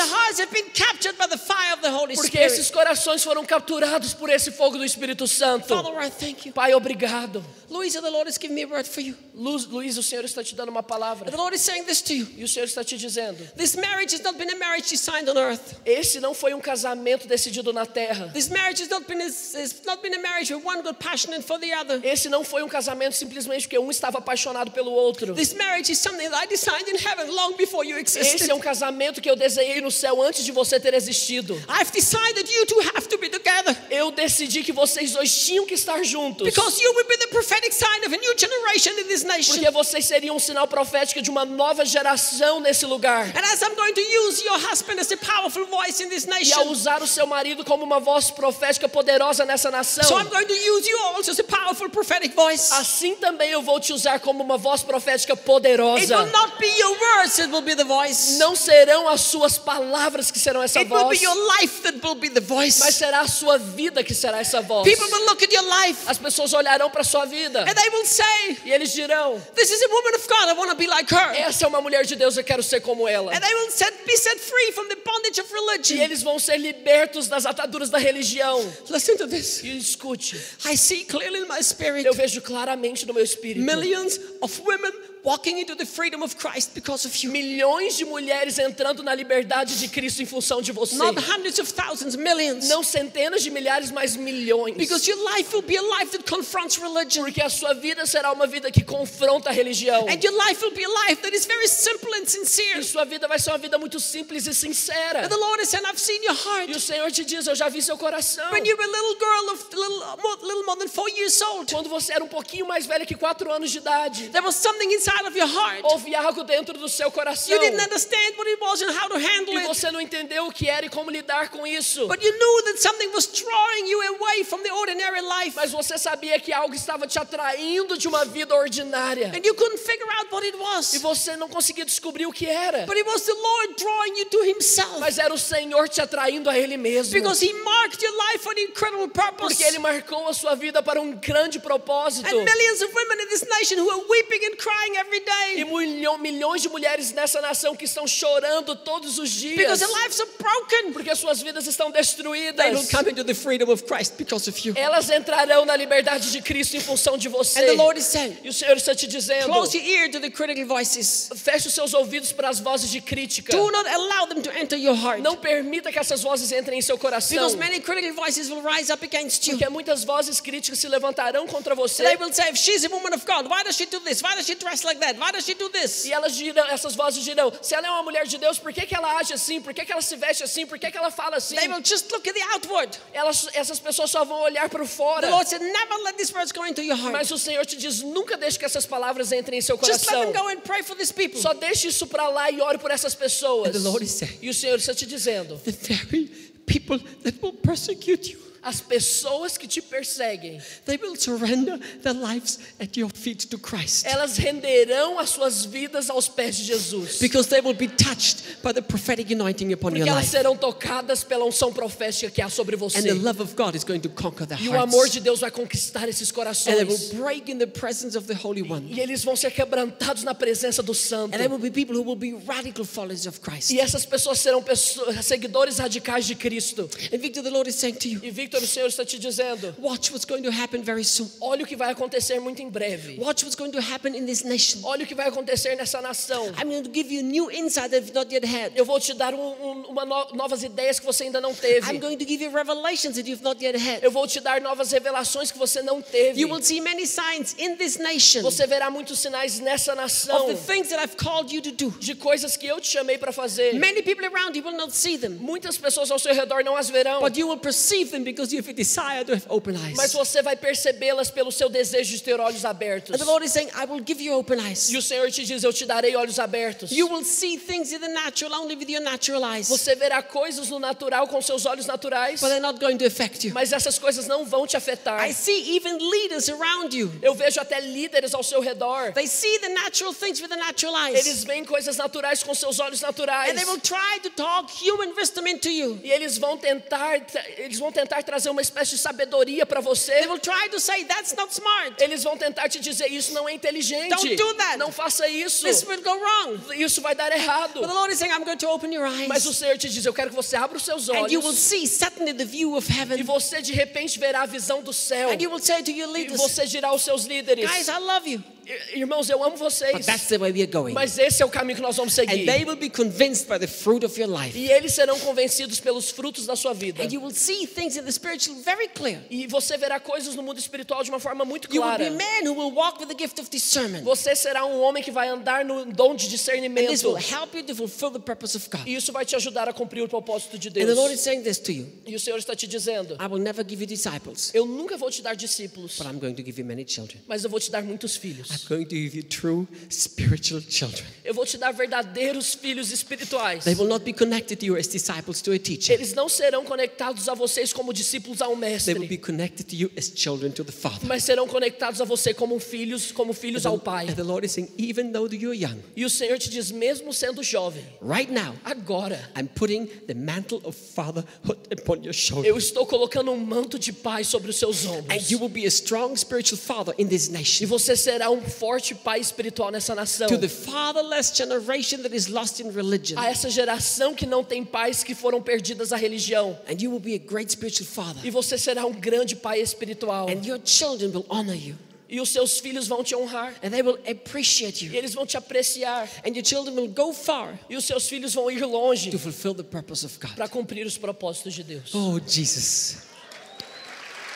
[2.14, 5.66] Porque esses corações foram capturados por esse fogo do Espírito Santo.
[5.66, 6.52] Father, I thank you.
[6.52, 7.44] Pai, obrigado.
[7.68, 9.16] Louisa, the Lord has given me a word for you.
[9.34, 11.28] Luz, Luiz, o Senhor está te dando uma palavra.
[11.28, 12.28] The Lord is saying this to you.
[12.36, 15.36] E o Senhor está te dizendo: This marriage has not been a marriage designed on
[15.36, 15.74] earth.
[15.84, 16.83] esse não foi um casamento
[17.26, 18.30] decidido na terra.
[18.32, 21.42] This marriage has not been a, has not been a marriage where one got passionate
[21.42, 22.00] for the other.
[22.04, 25.34] Esse não foi um casamento simplesmente porque um estava apaixonado pelo outro.
[25.34, 28.34] This marriage is something that I designed in heaven long before you existed.
[28.34, 31.54] Esse é um casamento que eu desenhei no céu antes de você ter existido.
[31.68, 32.80] I've decided you two
[33.14, 36.44] to be together Eu decidi que vocês dois tinham que estar juntos.
[36.44, 39.54] because you will be the prophetic sign of a new generation in this nation.
[39.54, 43.26] Porque vocês seriam um sinal profético de uma nova geração nesse lugar.
[43.36, 46.30] And as I'm going to use your husband as a powerful voice in this E
[46.30, 50.28] ao nation, usar o seu marido como uma voz profética poderosa nessa nação, so I'm
[50.28, 52.72] going to use you also as a powerful prophetic voice.
[52.72, 56.16] assim também eu vou te usar como uma voz profética It poderosa.
[56.16, 58.38] will not be your words that will be the voice.
[58.38, 61.98] Não serão as suas palavras que serão essa It will be voz, your life that
[62.04, 63.03] will be the mas voice.
[63.04, 64.88] Será a sua vida que será essa voz.
[64.88, 68.06] People will look at your life As pessoas olharão para sua vida and they will
[68.06, 71.12] say, e eles dirão: This is a woman of God, I want to be like
[71.14, 71.34] her.
[71.36, 73.32] essa é uma mulher de Deus, eu quero ser como ela.
[73.34, 73.68] And they will
[74.06, 76.02] be set free from the bondage of E religion.
[76.02, 78.60] eles vão ser libertos das ataduras da religião.
[78.88, 79.62] Listen to this.
[79.62, 84.18] E escute, I see clearly in my spirit eu vejo claramente no meu espírito millions
[84.40, 84.92] of women
[85.24, 87.32] walking into the freedom of Christ because of you.
[87.32, 90.96] milhões de mulheres entrando na liberdade de Cristo em função de você.
[90.96, 92.68] Not hundreds of thousands, millions.
[92.68, 94.76] Não centenas de milhares, mas milhões.
[94.76, 97.24] Because your life will be a life that confronts religion.
[97.24, 100.06] Porque a sua vida será uma vida que confronta a religião.
[100.08, 102.80] And your life will be a life that is very simple and sincere.
[102.80, 105.24] E sua vida vai ser uma vida muito simples e sincera.
[105.24, 106.68] And the Lord has said, I've seen your heart.
[106.68, 108.50] E o Senhor te diz: Eu já vi seu coração.
[108.52, 111.72] When you were a little girl of little more, little more than four years old,
[111.72, 114.92] Quando você era um pouquinho mais velha que quatro anos de idade, there was something
[114.92, 115.82] inside of your heart.
[115.84, 117.52] houve algo dentro do seu coração.
[117.54, 119.66] You didn't understand what it was and how to handle E it.
[119.66, 122.06] você não entendeu o que era e como lidar com isso.
[122.08, 125.54] But you knew that something was drawing you away from the ordinary life.
[125.56, 129.28] Mas você sabia que algo estava te atraindo de uma vida ordinária.
[129.34, 130.94] And you couldn't figure out what it E was.
[131.00, 132.86] você não conseguia descobrir o que era.
[132.86, 134.98] But it was the Lord drawing you to Himself.
[135.00, 137.12] Mas era o Senhor te atraindo a Ele mesmo.
[137.12, 139.54] Because He marked your life for an incredible purpose.
[139.54, 142.26] Porque Ele marcou a sua vida para um grande propósito.
[142.26, 145.64] And millions of women in this nation who are weeping and crying every E day
[145.64, 149.56] milhão- milhões de mulheres nessa nação que estão chorando todos os dias.
[149.56, 150.92] because their lives are broken.
[150.92, 152.90] Porque suas vidas estão They will destruídas.
[152.90, 154.74] come into the freedom of Christ because of you.
[154.76, 157.60] Elas entrarão na liberdade de Cristo em função de você.
[157.60, 160.20] And the Lord is saying, E o Senhor está te dizendo: close your ear to
[160.20, 161.28] the critical voices.
[161.36, 163.52] feche os seus ouvidos para as vozes de crítica.
[163.56, 165.20] Do not allow them to enter your heart.
[165.22, 167.36] Não permita que essas vozes entrem em seu coração.
[167.36, 169.56] Because many critical voices will rise up against you.
[169.58, 172.02] Porque muitas vozes críticas se levantarão contra você.
[172.04, 174.22] They will say, if she's a woman of God, why does she do this?
[174.22, 175.18] Why does she dress like that?
[175.18, 176.04] Why does she do this?
[176.04, 178.86] E elas dirão, essas vozes dirão: se ela é uma mulher de Deus, por que,
[178.86, 179.60] que ela age assim?
[179.60, 180.66] Por que, que ela se veste assim?
[180.66, 181.56] Por que, que ela fala assim?
[181.56, 182.98] They will just look at the outward.
[183.12, 185.26] Elas, essas pessoas só vão olhar para o fora.
[185.26, 187.12] The Lord said, never let these words go into your heart.
[187.12, 190.04] Mas o Senhor te diz: nunca deixe que essas palavras entrem em seu Just let
[190.06, 190.32] coração.
[190.32, 191.40] them go and pray for these people.
[191.40, 193.68] Só deixe isso para lá e ore por essas pessoas.
[193.68, 196.26] And the Lord is saying, E o Senhor está te dizendo: the very
[196.66, 202.58] people that will persecute you, as pessoas que te perseguem, they will surrender their lives
[202.80, 204.06] at your feet to Christ.
[204.06, 207.18] elas renderão as suas vidas aos pés de Jesus.
[207.18, 210.30] Because they will be touched by the prophetic anointing upon Porque your elas life.
[210.36, 213.02] serão tocadas pela unção profética que há sobre And você.
[213.02, 215.12] the love of God is going to conquer their E o amor hearts.
[215.12, 217.12] de Deus vai conquistar esses And they will corações.
[217.14, 218.90] break in the presence of the Holy One.
[218.92, 221.34] E eles vão ser quebrantados na presença do Santo.
[221.34, 223.70] And there will be people who will be radical followers of Christ.
[223.70, 226.88] E essas pessoas serão pessoas, seguidores radicais de Cristo.
[227.12, 229.74] And Victor, the Lord is saying to you, E Victor, o Senhor está te dizendo:
[229.80, 231.30] watch what's going to happen very soon.
[231.40, 233.18] olha o que vai acontecer muito em breve.
[233.18, 234.80] Watch what's going to happen in this nation.
[234.84, 236.46] Olha o que vai acontecer nessa nação.
[236.58, 238.72] I'm going to give you new insight that you've not yet had.
[238.76, 241.90] Eu vou te dar um, um, uma no, novas ideias que você ainda não teve.
[241.90, 244.02] I'm going to give you revelations that you've not yet had.
[244.02, 246.40] Eu vou te dar novas revelações que você não teve.
[246.40, 250.46] You will see many signs in this nation of Você verá muitos sinais nessa nação
[250.46, 251.90] the things that I've called you to do.
[251.98, 253.74] de coisas que eu te chamei para fazer.
[253.74, 256.88] Many people around you will not see them, Muitas pessoas ao seu redor não as
[256.90, 259.98] verão, but you will perceive them because you have a desire to have open mas
[259.98, 260.12] eyes.
[260.12, 263.14] você vai percebê-las pelo seu desejo de ter olhos abertos.
[263.14, 264.90] And the Lord is saying, I will give you open eyes.
[264.90, 266.90] E o Senhor te diz: Eu te darei olhos abertos.
[266.90, 270.68] You will see things in the natural only with your natural eyes, Você verá coisas
[270.68, 273.54] no natural com seus olhos naturais, but they're not going to affect you.
[273.54, 275.28] mas essas coisas não vão te afetar.
[275.28, 277.12] I see even leaders around you.
[277.22, 279.12] Eu vejo até líderes ao seu redor.
[279.12, 281.26] They see the natural things with the natural eyes.
[281.26, 283.50] Eles veem coisas naturais com seus olhos naturais.
[283.50, 286.00] And they will try to talk human wisdom into you.
[286.02, 287.20] E eles vão tentar,
[287.58, 290.12] eles vão tentar trazer uma espécie de sabedoria para você.
[290.12, 292.02] They will try to say that's not smart.
[292.02, 294.10] Eles vão tentar te dizer isso não é inteligente.
[294.10, 294.76] Don't do that.
[294.78, 295.66] Não faça isso.
[295.66, 296.60] This will go wrong.
[296.76, 297.80] Isso vai dar errado.
[297.80, 299.28] But the Lord is saying, I'm going to open your eyes.
[299.28, 301.48] Mas o Senhor te diz, eu quero que você abra os seus And you will
[301.48, 305.30] olhos see suddenly the view of e você de repente verá a visão do céu.
[305.30, 308.30] And you will say to your E você dirá aos seus líderes, guys, I love
[308.30, 308.53] you.
[308.66, 310.04] "I- irmãos, eu amo vocês.
[310.06, 310.92] that's the way we are going.
[310.92, 312.46] Mas esse é o caminho que nós vamos And seguir.
[312.46, 314.56] they will be convinced by the fruit of your life.
[314.58, 317.02] E eles serão convencidos pelos frutos da sua vida.
[317.02, 319.20] And you will see things in the spiritual very clear.
[319.30, 322.04] E você verá coisas no mundo espiritual de uma forma muito You will clara.
[322.04, 324.02] be men who will walk with the gift of discernment.
[324.04, 326.90] Você será um homem que vai andar no dom de discernimento.
[327.06, 328.86] will help you to fulfill the purpose of God.
[328.86, 331.20] E isso vai te ajudar a cumprir o propósito de And the Lord is Deus.
[331.20, 333.86] saying this to you E o Senhor está te dizendo: I will never give you
[333.86, 337.20] disciples, Eu nunca vou te dar discípulos, but I'm going to give you many children.
[337.26, 338.48] mas eu vou te dar muitos filhos.
[338.54, 341.08] I'm going to give you true spiritual children.
[341.34, 343.64] Eu vou te dar verdadeiros filhos espirituais.
[343.64, 345.92] They will not be connected to you as disciples to a teacher.
[345.92, 349.64] Eles não serão conectados a vocês como discípulos a um They will be mestre, connected
[349.66, 351.00] to you as children to the Father.
[351.08, 354.08] mas serão conectados a você como filhos, como filhos ao Pai.
[354.08, 357.12] And the Lord is saying, even though you're young, E o Senhor te diz, mesmo
[357.12, 362.48] sendo jovem, right now, agora I'm putting the mantle of fatherhood upon your shoulder.
[362.48, 365.30] eu estou colocando um manto de pai sobre os seus And ombros.
[365.32, 367.66] you will be a strong spiritual father in this E nation.
[367.66, 370.28] você será um forte pai espiritual nessa nação.
[370.28, 373.18] To the fatherless generation that is lost in religion.
[373.18, 376.58] A essa geração que não tem pais que foram perdidas à religião.
[376.68, 378.26] And you will be a great spiritual father.
[378.26, 380.28] E você será um grande pai espiritual.
[380.28, 381.76] And your children will honor you.
[382.06, 383.54] E os seus filhos vão te honrar.
[383.62, 384.94] And they will appreciate E you.
[384.94, 386.08] eles vão te apreciar.
[386.24, 389.54] And your children will go far E os seus filhos vão ir longe to fulfill
[389.54, 390.34] the purpose of God.
[390.36, 391.94] para cumprir os propósitos de Deus.
[391.94, 392.98] Oh, Jesus.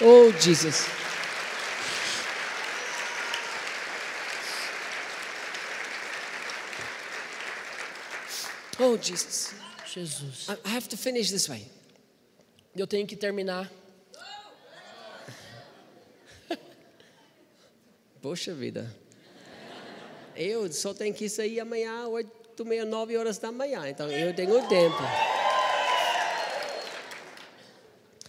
[0.00, 0.86] Oh, Jesus.
[8.80, 9.54] Oh, Jesus.
[9.92, 10.48] Jesus.
[10.64, 11.66] I have to finish this way.
[12.76, 13.70] Eu tenho que terminar.
[18.22, 18.94] Poxa vida.
[20.36, 23.88] Eu só tenho que sair amanhã, oito, meia, nove horas da manhã.
[23.88, 25.02] Então eu tenho tempo.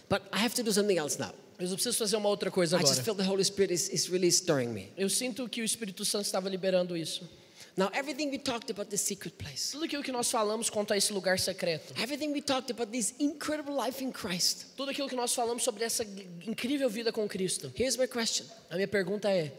[0.08, 1.32] But I have to do something else now.
[1.56, 3.04] Mas eu preciso fazer uma outra coisa I just agora.
[3.04, 4.90] feel the Holy Spirit is, is really stirring me.
[4.96, 7.28] Eu sinto que o Espírito Santo estava liberando isso.
[7.76, 10.96] Now, everything we talked about the secret place, Tudo aquilo que nós falamos quanto a
[10.96, 11.94] esse lugar secreto.
[12.02, 14.66] everything we talked about this incredible life in Christ.
[14.76, 16.04] Tudo aquilo que nós falamos sobre essa
[16.46, 17.72] incrível vida com Cristo.
[17.76, 19.52] Here's my question A minha pergunta é: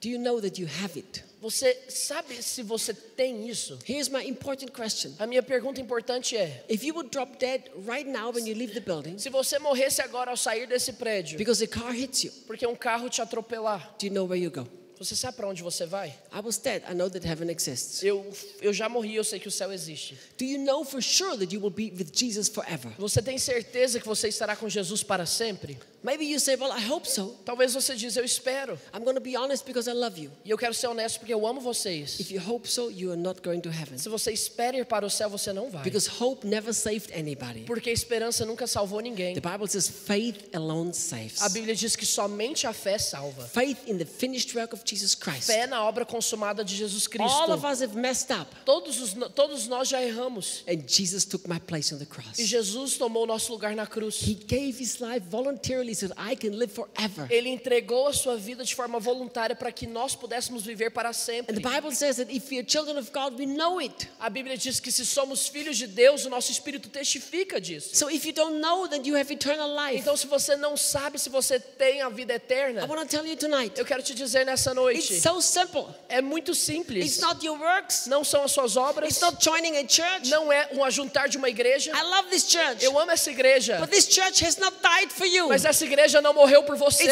[0.00, 1.24] Do you know that you have it?
[1.40, 3.78] você sabe se você tem isso?
[3.86, 5.12] Here's my important question.
[5.18, 8.72] A minha pergunta importante é: If you would drop dead right now when you leave
[8.74, 12.32] the building se você morresse agora ao sair desse prédio, because a car hits you,
[12.46, 14.66] porque um carro te atropelar, do you know where you go?
[14.98, 16.08] Você sabe para onde você vai?
[16.32, 16.82] I was dead.
[16.90, 18.02] I know that heaven exists.
[18.02, 18.26] Eu,
[18.60, 20.18] eu já morri, eu sei que o céu existe.
[20.38, 22.92] Do you know for sure that you will be with Jesus forever?
[22.98, 25.78] Você tem certeza que você estará com Jesus para sempre?
[26.06, 27.34] Maybe you say, Well, I hope so.
[27.44, 28.78] Talvez você diz, eu espero.
[28.94, 30.30] I'm going to be honest because I love you.
[30.44, 32.20] E eu quero ser honesto porque eu amo vocês.
[32.20, 33.98] If you hope so, you are not going to heaven.
[33.98, 35.82] Se você espera ir para o céu, você não vai.
[35.82, 37.64] Because hope never saved anybody.
[37.64, 39.34] Porque a esperança nunca salvou ninguém.
[39.34, 41.42] The Bible says faith alone saves.
[41.42, 43.42] A Bíblia diz que somente a fé salva.
[43.48, 45.50] Faith in the finished work of Jesus Christ.
[45.50, 47.66] Fé na obra consumada de Jesus All of Cristo.
[47.66, 50.62] us have messed up, Todos, os, todos nós já erramos.
[50.68, 52.38] and Jesus took my place on the cross.
[52.38, 54.22] E Jesus tomou o nosso lugar na cruz.
[54.22, 57.26] He gave his life voluntarily I can live forever.
[57.30, 61.12] Ele entregou a sua vida de forma voluntária para que nós pudéssemos viver para And
[61.12, 61.60] sempre.
[61.60, 64.08] the Bible says that if we are children of God, we know it.
[64.18, 67.94] A Bíblia diz que se somos filhos de Deus, o nosso espírito testifica disso.
[67.96, 69.98] So if you don't know, then you have eternal life.
[70.00, 73.26] Então, se você não sabe se você tem a vida I eterna, want to tell
[73.26, 75.86] you tonight, eu quero te dizer nessa noite, it's so simple.
[76.08, 77.20] é muito It's simples.
[77.20, 78.06] not your works.
[78.06, 80.28] Não são as suas obras, It's not joining a church.
[80.28, 81.90] não é um ajuntar de uma igreja.
[81.92, 82.84] I love this church.
[82.84, 85.48] Eu amo essa igreja, But this church has not died for you.
[85.48, 87.04] mas essa igreja não morreu por você.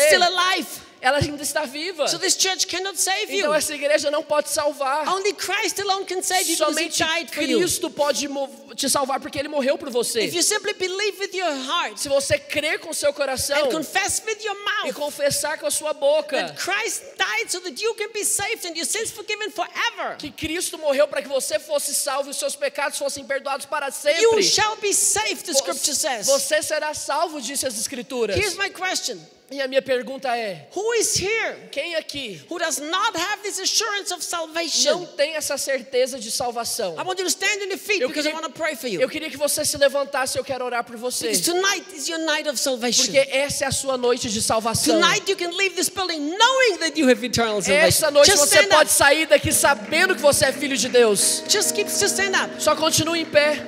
[1.04, 2.08] Ela ainda está viva.
[2.08, 3.40] So this church cannot save you.
[3.40, 5.06] Então essa igreja não pode salvar.
[5.06, 7.58] Only Christ alone can save you because he Somente died for you.
[7.58, 10.22] Cristo pode mo- te salvar porque ele morreu por você.
[10.22, 14.22] If you simply believe with your heart Se você crer com seu coração and confess
[14.26, 17.94] with your e mouth confessar com a sua boca that Christ died so that you
[17.96, 21.94] can be saved and your sins forgiven forever, que Cristo morreu para que você fosse
[21.94, 24.42] salvo e os seus pecados fossem perdoados para you sempre.
[24.42, 26.26] shall be saved, the scripture says.
[26.26, 28.38] Você será salvo, disse as escrituras.
[28.38, 32.78] Here's my question E a minha pergunta é: Who is here quem aqui who does
[32.78, 35.04] not have this assurance of não salvation?
[35.16, 36.94] tem essa certeza de salvação?
[36.94, 38.74] I want you to stand on your feet Eu because I queria, want to pray
[38.74, 39.00] for you.
[39.02, 41.28] eu queria que você se levantasse, eu quero orar por você.
[41.28, 43.04] Because tonight is your night of salvation.
[43.04, 44.98] Porque essa é a sua noite de salvação.
[45.00, 47.86] Tonight you can leave this building knowing that you have eternal salvation.
[47.86, 48.90] Essa noite Just você pode up.
[48.92, 51.42] sair daqui sabendo que você é filho de Deus.
[51.48, 52.50] Just keep, just stand up.
[52.62, 53.62] Só continue em pé.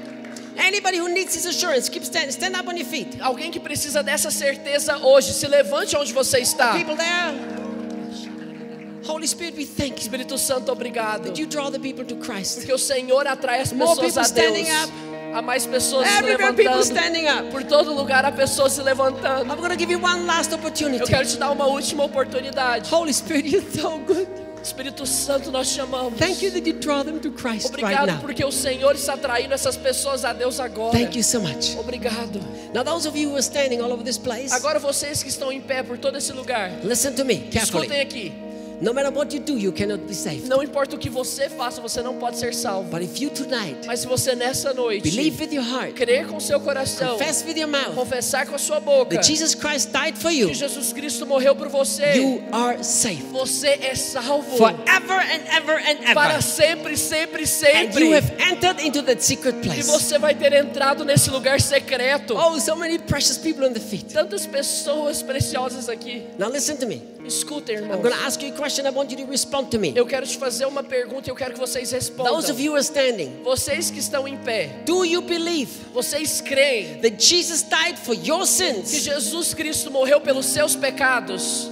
[0.58, 3.18] Anybody who needs this assurance, keep stand, stand up on your feet.
[3.20, 6.72] Alguém que precisa dessa certeza hoje, se levante onde você está.
[6.72, 7.34] People there.
[9.06, 11.24] Holy Spirit, we thank you Espírito Santo, obrigado.
[11.24, 12.56] that you draw the people to Christ.
[12.58, 14.28] Porque o Senhor atrai as More pessoas a Deus.
[14.28, 14.92] standing up.
[15.34, 16.82] Há mais pessoas se Everywhere, people levantando.
[16.84, 17.50] standing up.
[17.50, 19.52] Por todo lugar há pessoas se levantando.
[19.52, 21.04] I'm give you one last Eu opportunity.
[21.04, 22.88] quero te dar uma última oportunidade.
[22.90, 24.45] Holy Spirit, you're so good.
[24.66, 26.18] Espírito Santo, nós chamamos.
[26.18, 28.20] Thank you that you draw them to Christ right Obrigado now.
[28.20, 30.92] porque o Senhor está atraindo essas pessoas a Deus agora.
[30.98, 31.76] Thank you so much.
[31.78, 32.40] Obrigado.
[32.74, 35.52] Now, those of you who are standing all over this place, Agora vocês que estão
[35.52, 37.86] em pé por todo esse lugar, listen to me carefully.
[37.86, 38.45] escutem aqui.
[38.78, 40.48] No matter what you do, you cannot be saved.
[40.48, 42.90] Não importa o que você faça, você não pode ser salvo.
[42.90, 46.38] But if you tonight Mas se você nessa noite believe with your heart, crer com
[46.38, 50.18] seu coração, confess with your mouth confessar com a sua boca that Jesus Christ died
[50.18, 55.20] for you, que Jesus Cristo morreu por você, you are saved você é salvo forever
[55.20, 56.42] and ever and para ever.
[56.42, 58.04] sempre, sempre, And sempre.
[58.04, 59.86] you have entered into that secret E place.
[59.86, 62.34] você vai ter entrado nesse lugar secreto.
[62.36, 64.12] Oh, so many precious people on the feet.
[64.12, 66.24] Tantas pessoas preciosas aqui.
[66.38, 67.00] Now listen to me.
[67.26, 68.02] Escutem, I'm irmãos.
[68.02, 68.65] going to ask you a question.
[68.86, 69.92] I want you to respond to me.
[69.94, 72.34] Eu quero te fazer uma pergunta e eu quero que vocês respondam.
[72.34, 76.40] Those of you who are standing, Vocês que estão em pé, do you believe vocês
[76.40, 78.90] creem that Jesus died for your que sins?
[79.02, 81.70] Jesus Cristo morreu pelos seus pecados?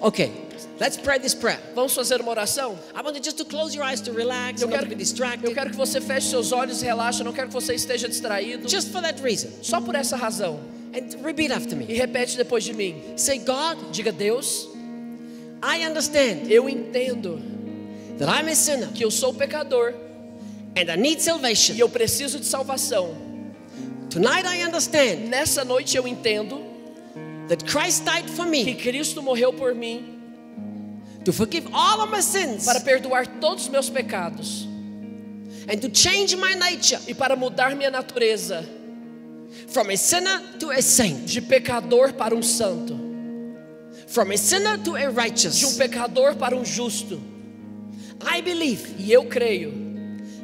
[0.00, 0.32] Okay,
[0.80, 1.60] let's pray this prayer.
[1.74, 2.76] Vamos fazer uma oração?
[2.94, 4.94] I want you just to close your eyes to relax, Eu not quero, to be
[4.94, 5.54] eu distracted.
[5.54, 7.20] quero que você feche seus olhos e relaxe.
[7.20, 8.68] Eu não quero que você esteja distraído.
[8.68, 9.48] Just for that reason.
[9.62, 10.58] Só por essa razão.
[10.94, 11.94] And repeat after E me.
[11.94, 13.00] repete depois de mim.
[13.16, 14.68] Say, God, Diga, Deus,
[15.62, 17.40] I understand eu entendo
[18.18, 19.94] that I'm a sinner que eu sou pecador
[20.76, 21.74] and I need e salvation.
[21.76, 23.14] eu preciso de salvação.
[24.10, 26.62] Tonight I understand Nessa noite eu entendo
[27.48, 30.18] that Christ died for que me Cristo morreu por mim
[31.24, 34.66] to forgive all of my sins para perdoar todos os meus pecados
[35.68, 38.64] and to change my nature e para mudar minha natureza
[39.68, 42.94] from a sinner to a saint, de pecador para um santo,
[44.12, 45.76] from a sinner to a de um righteous.
[45.76, 47.20] pecador para um justo.
[48.20, 49.72] I believe E eu creio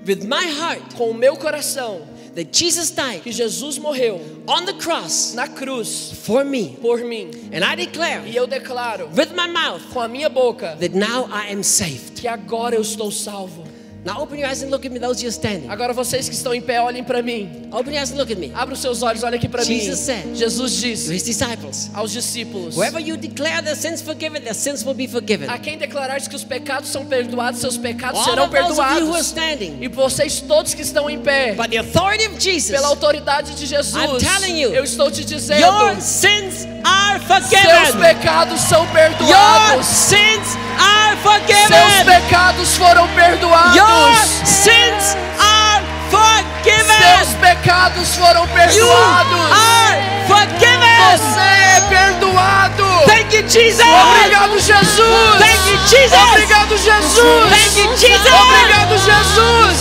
[0.07, 2.01] with my heart com o meu coração
[2.35, 6.77] that Jesus died que Jesus morreu on the cross na cruz for me.
[6.81, 7.31] por mim.
[7.53, 11.27] And I declare E eu declaro with my mouth com a minha boca that now
[11.31, 12.21] I am saved.
[12.21, 13.65] que agora eu estou salvo.
[14.05, 15.69] Now open your eyes and look at me, those you standing.
[15.69, 17.69] Agora vocês que estão em pé, olhem para mim.
[17.73, 18.53] Open your eyes and look at me.
[18.55, 19.81] Abra os seus olhos, olhem aqui para mim.
[19.81, 24.41] Jesus said- Jesus To disse his disciples, aos discípulos: whoever you declare their sins forgiven,
[24.41, 25.49] their sins will be forgiven.
[25.51, 28.95] A quem declarar que os pecados são perdoados, seus pecados All serão of those of
[29.01, 29.27] you who are perdoados.
[29.27, 33.55] standing, E vocês todos que estão em pé, by the authority of Jesus, pela autoridade
[33.57, 38.01] de Jesus, I'm telling you, eu estou te dizendo: your sins are seus forgiven.
[38.01, 39.87] pecados são Your perdoados.
[39.87, 42.05] sins are Seus forgiven.
[42.07, 44.29] pecados foram Your perdoados.
[44.45, 47.37] sins are Seus forgiven.
[47.41, 49.53] pecados foram You perdoados.
[49.53, 50.79] are forgiven.
[51.19, 52.85] Você é perdoado.
[53.07, 53.81] Thank you, Jesus.
[53.85, 55.39] Obrigado, Jesus.
[55.39, 56.19] Thank you, Jesus.
[56.31, 57.49] Obrigado, Jesus.
[57.51, 58.33] Thank you, Jesus.
[58.33, 59.79] Obrigado, Jesus.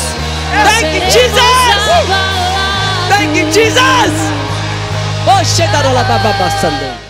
[0.64, 1.88] Thank you, Jesus.
[3.10, 4.12] Thank you, Jesus.
[5.30, 5.70] Oh, shit,
[6.62, 7.07] Sunday.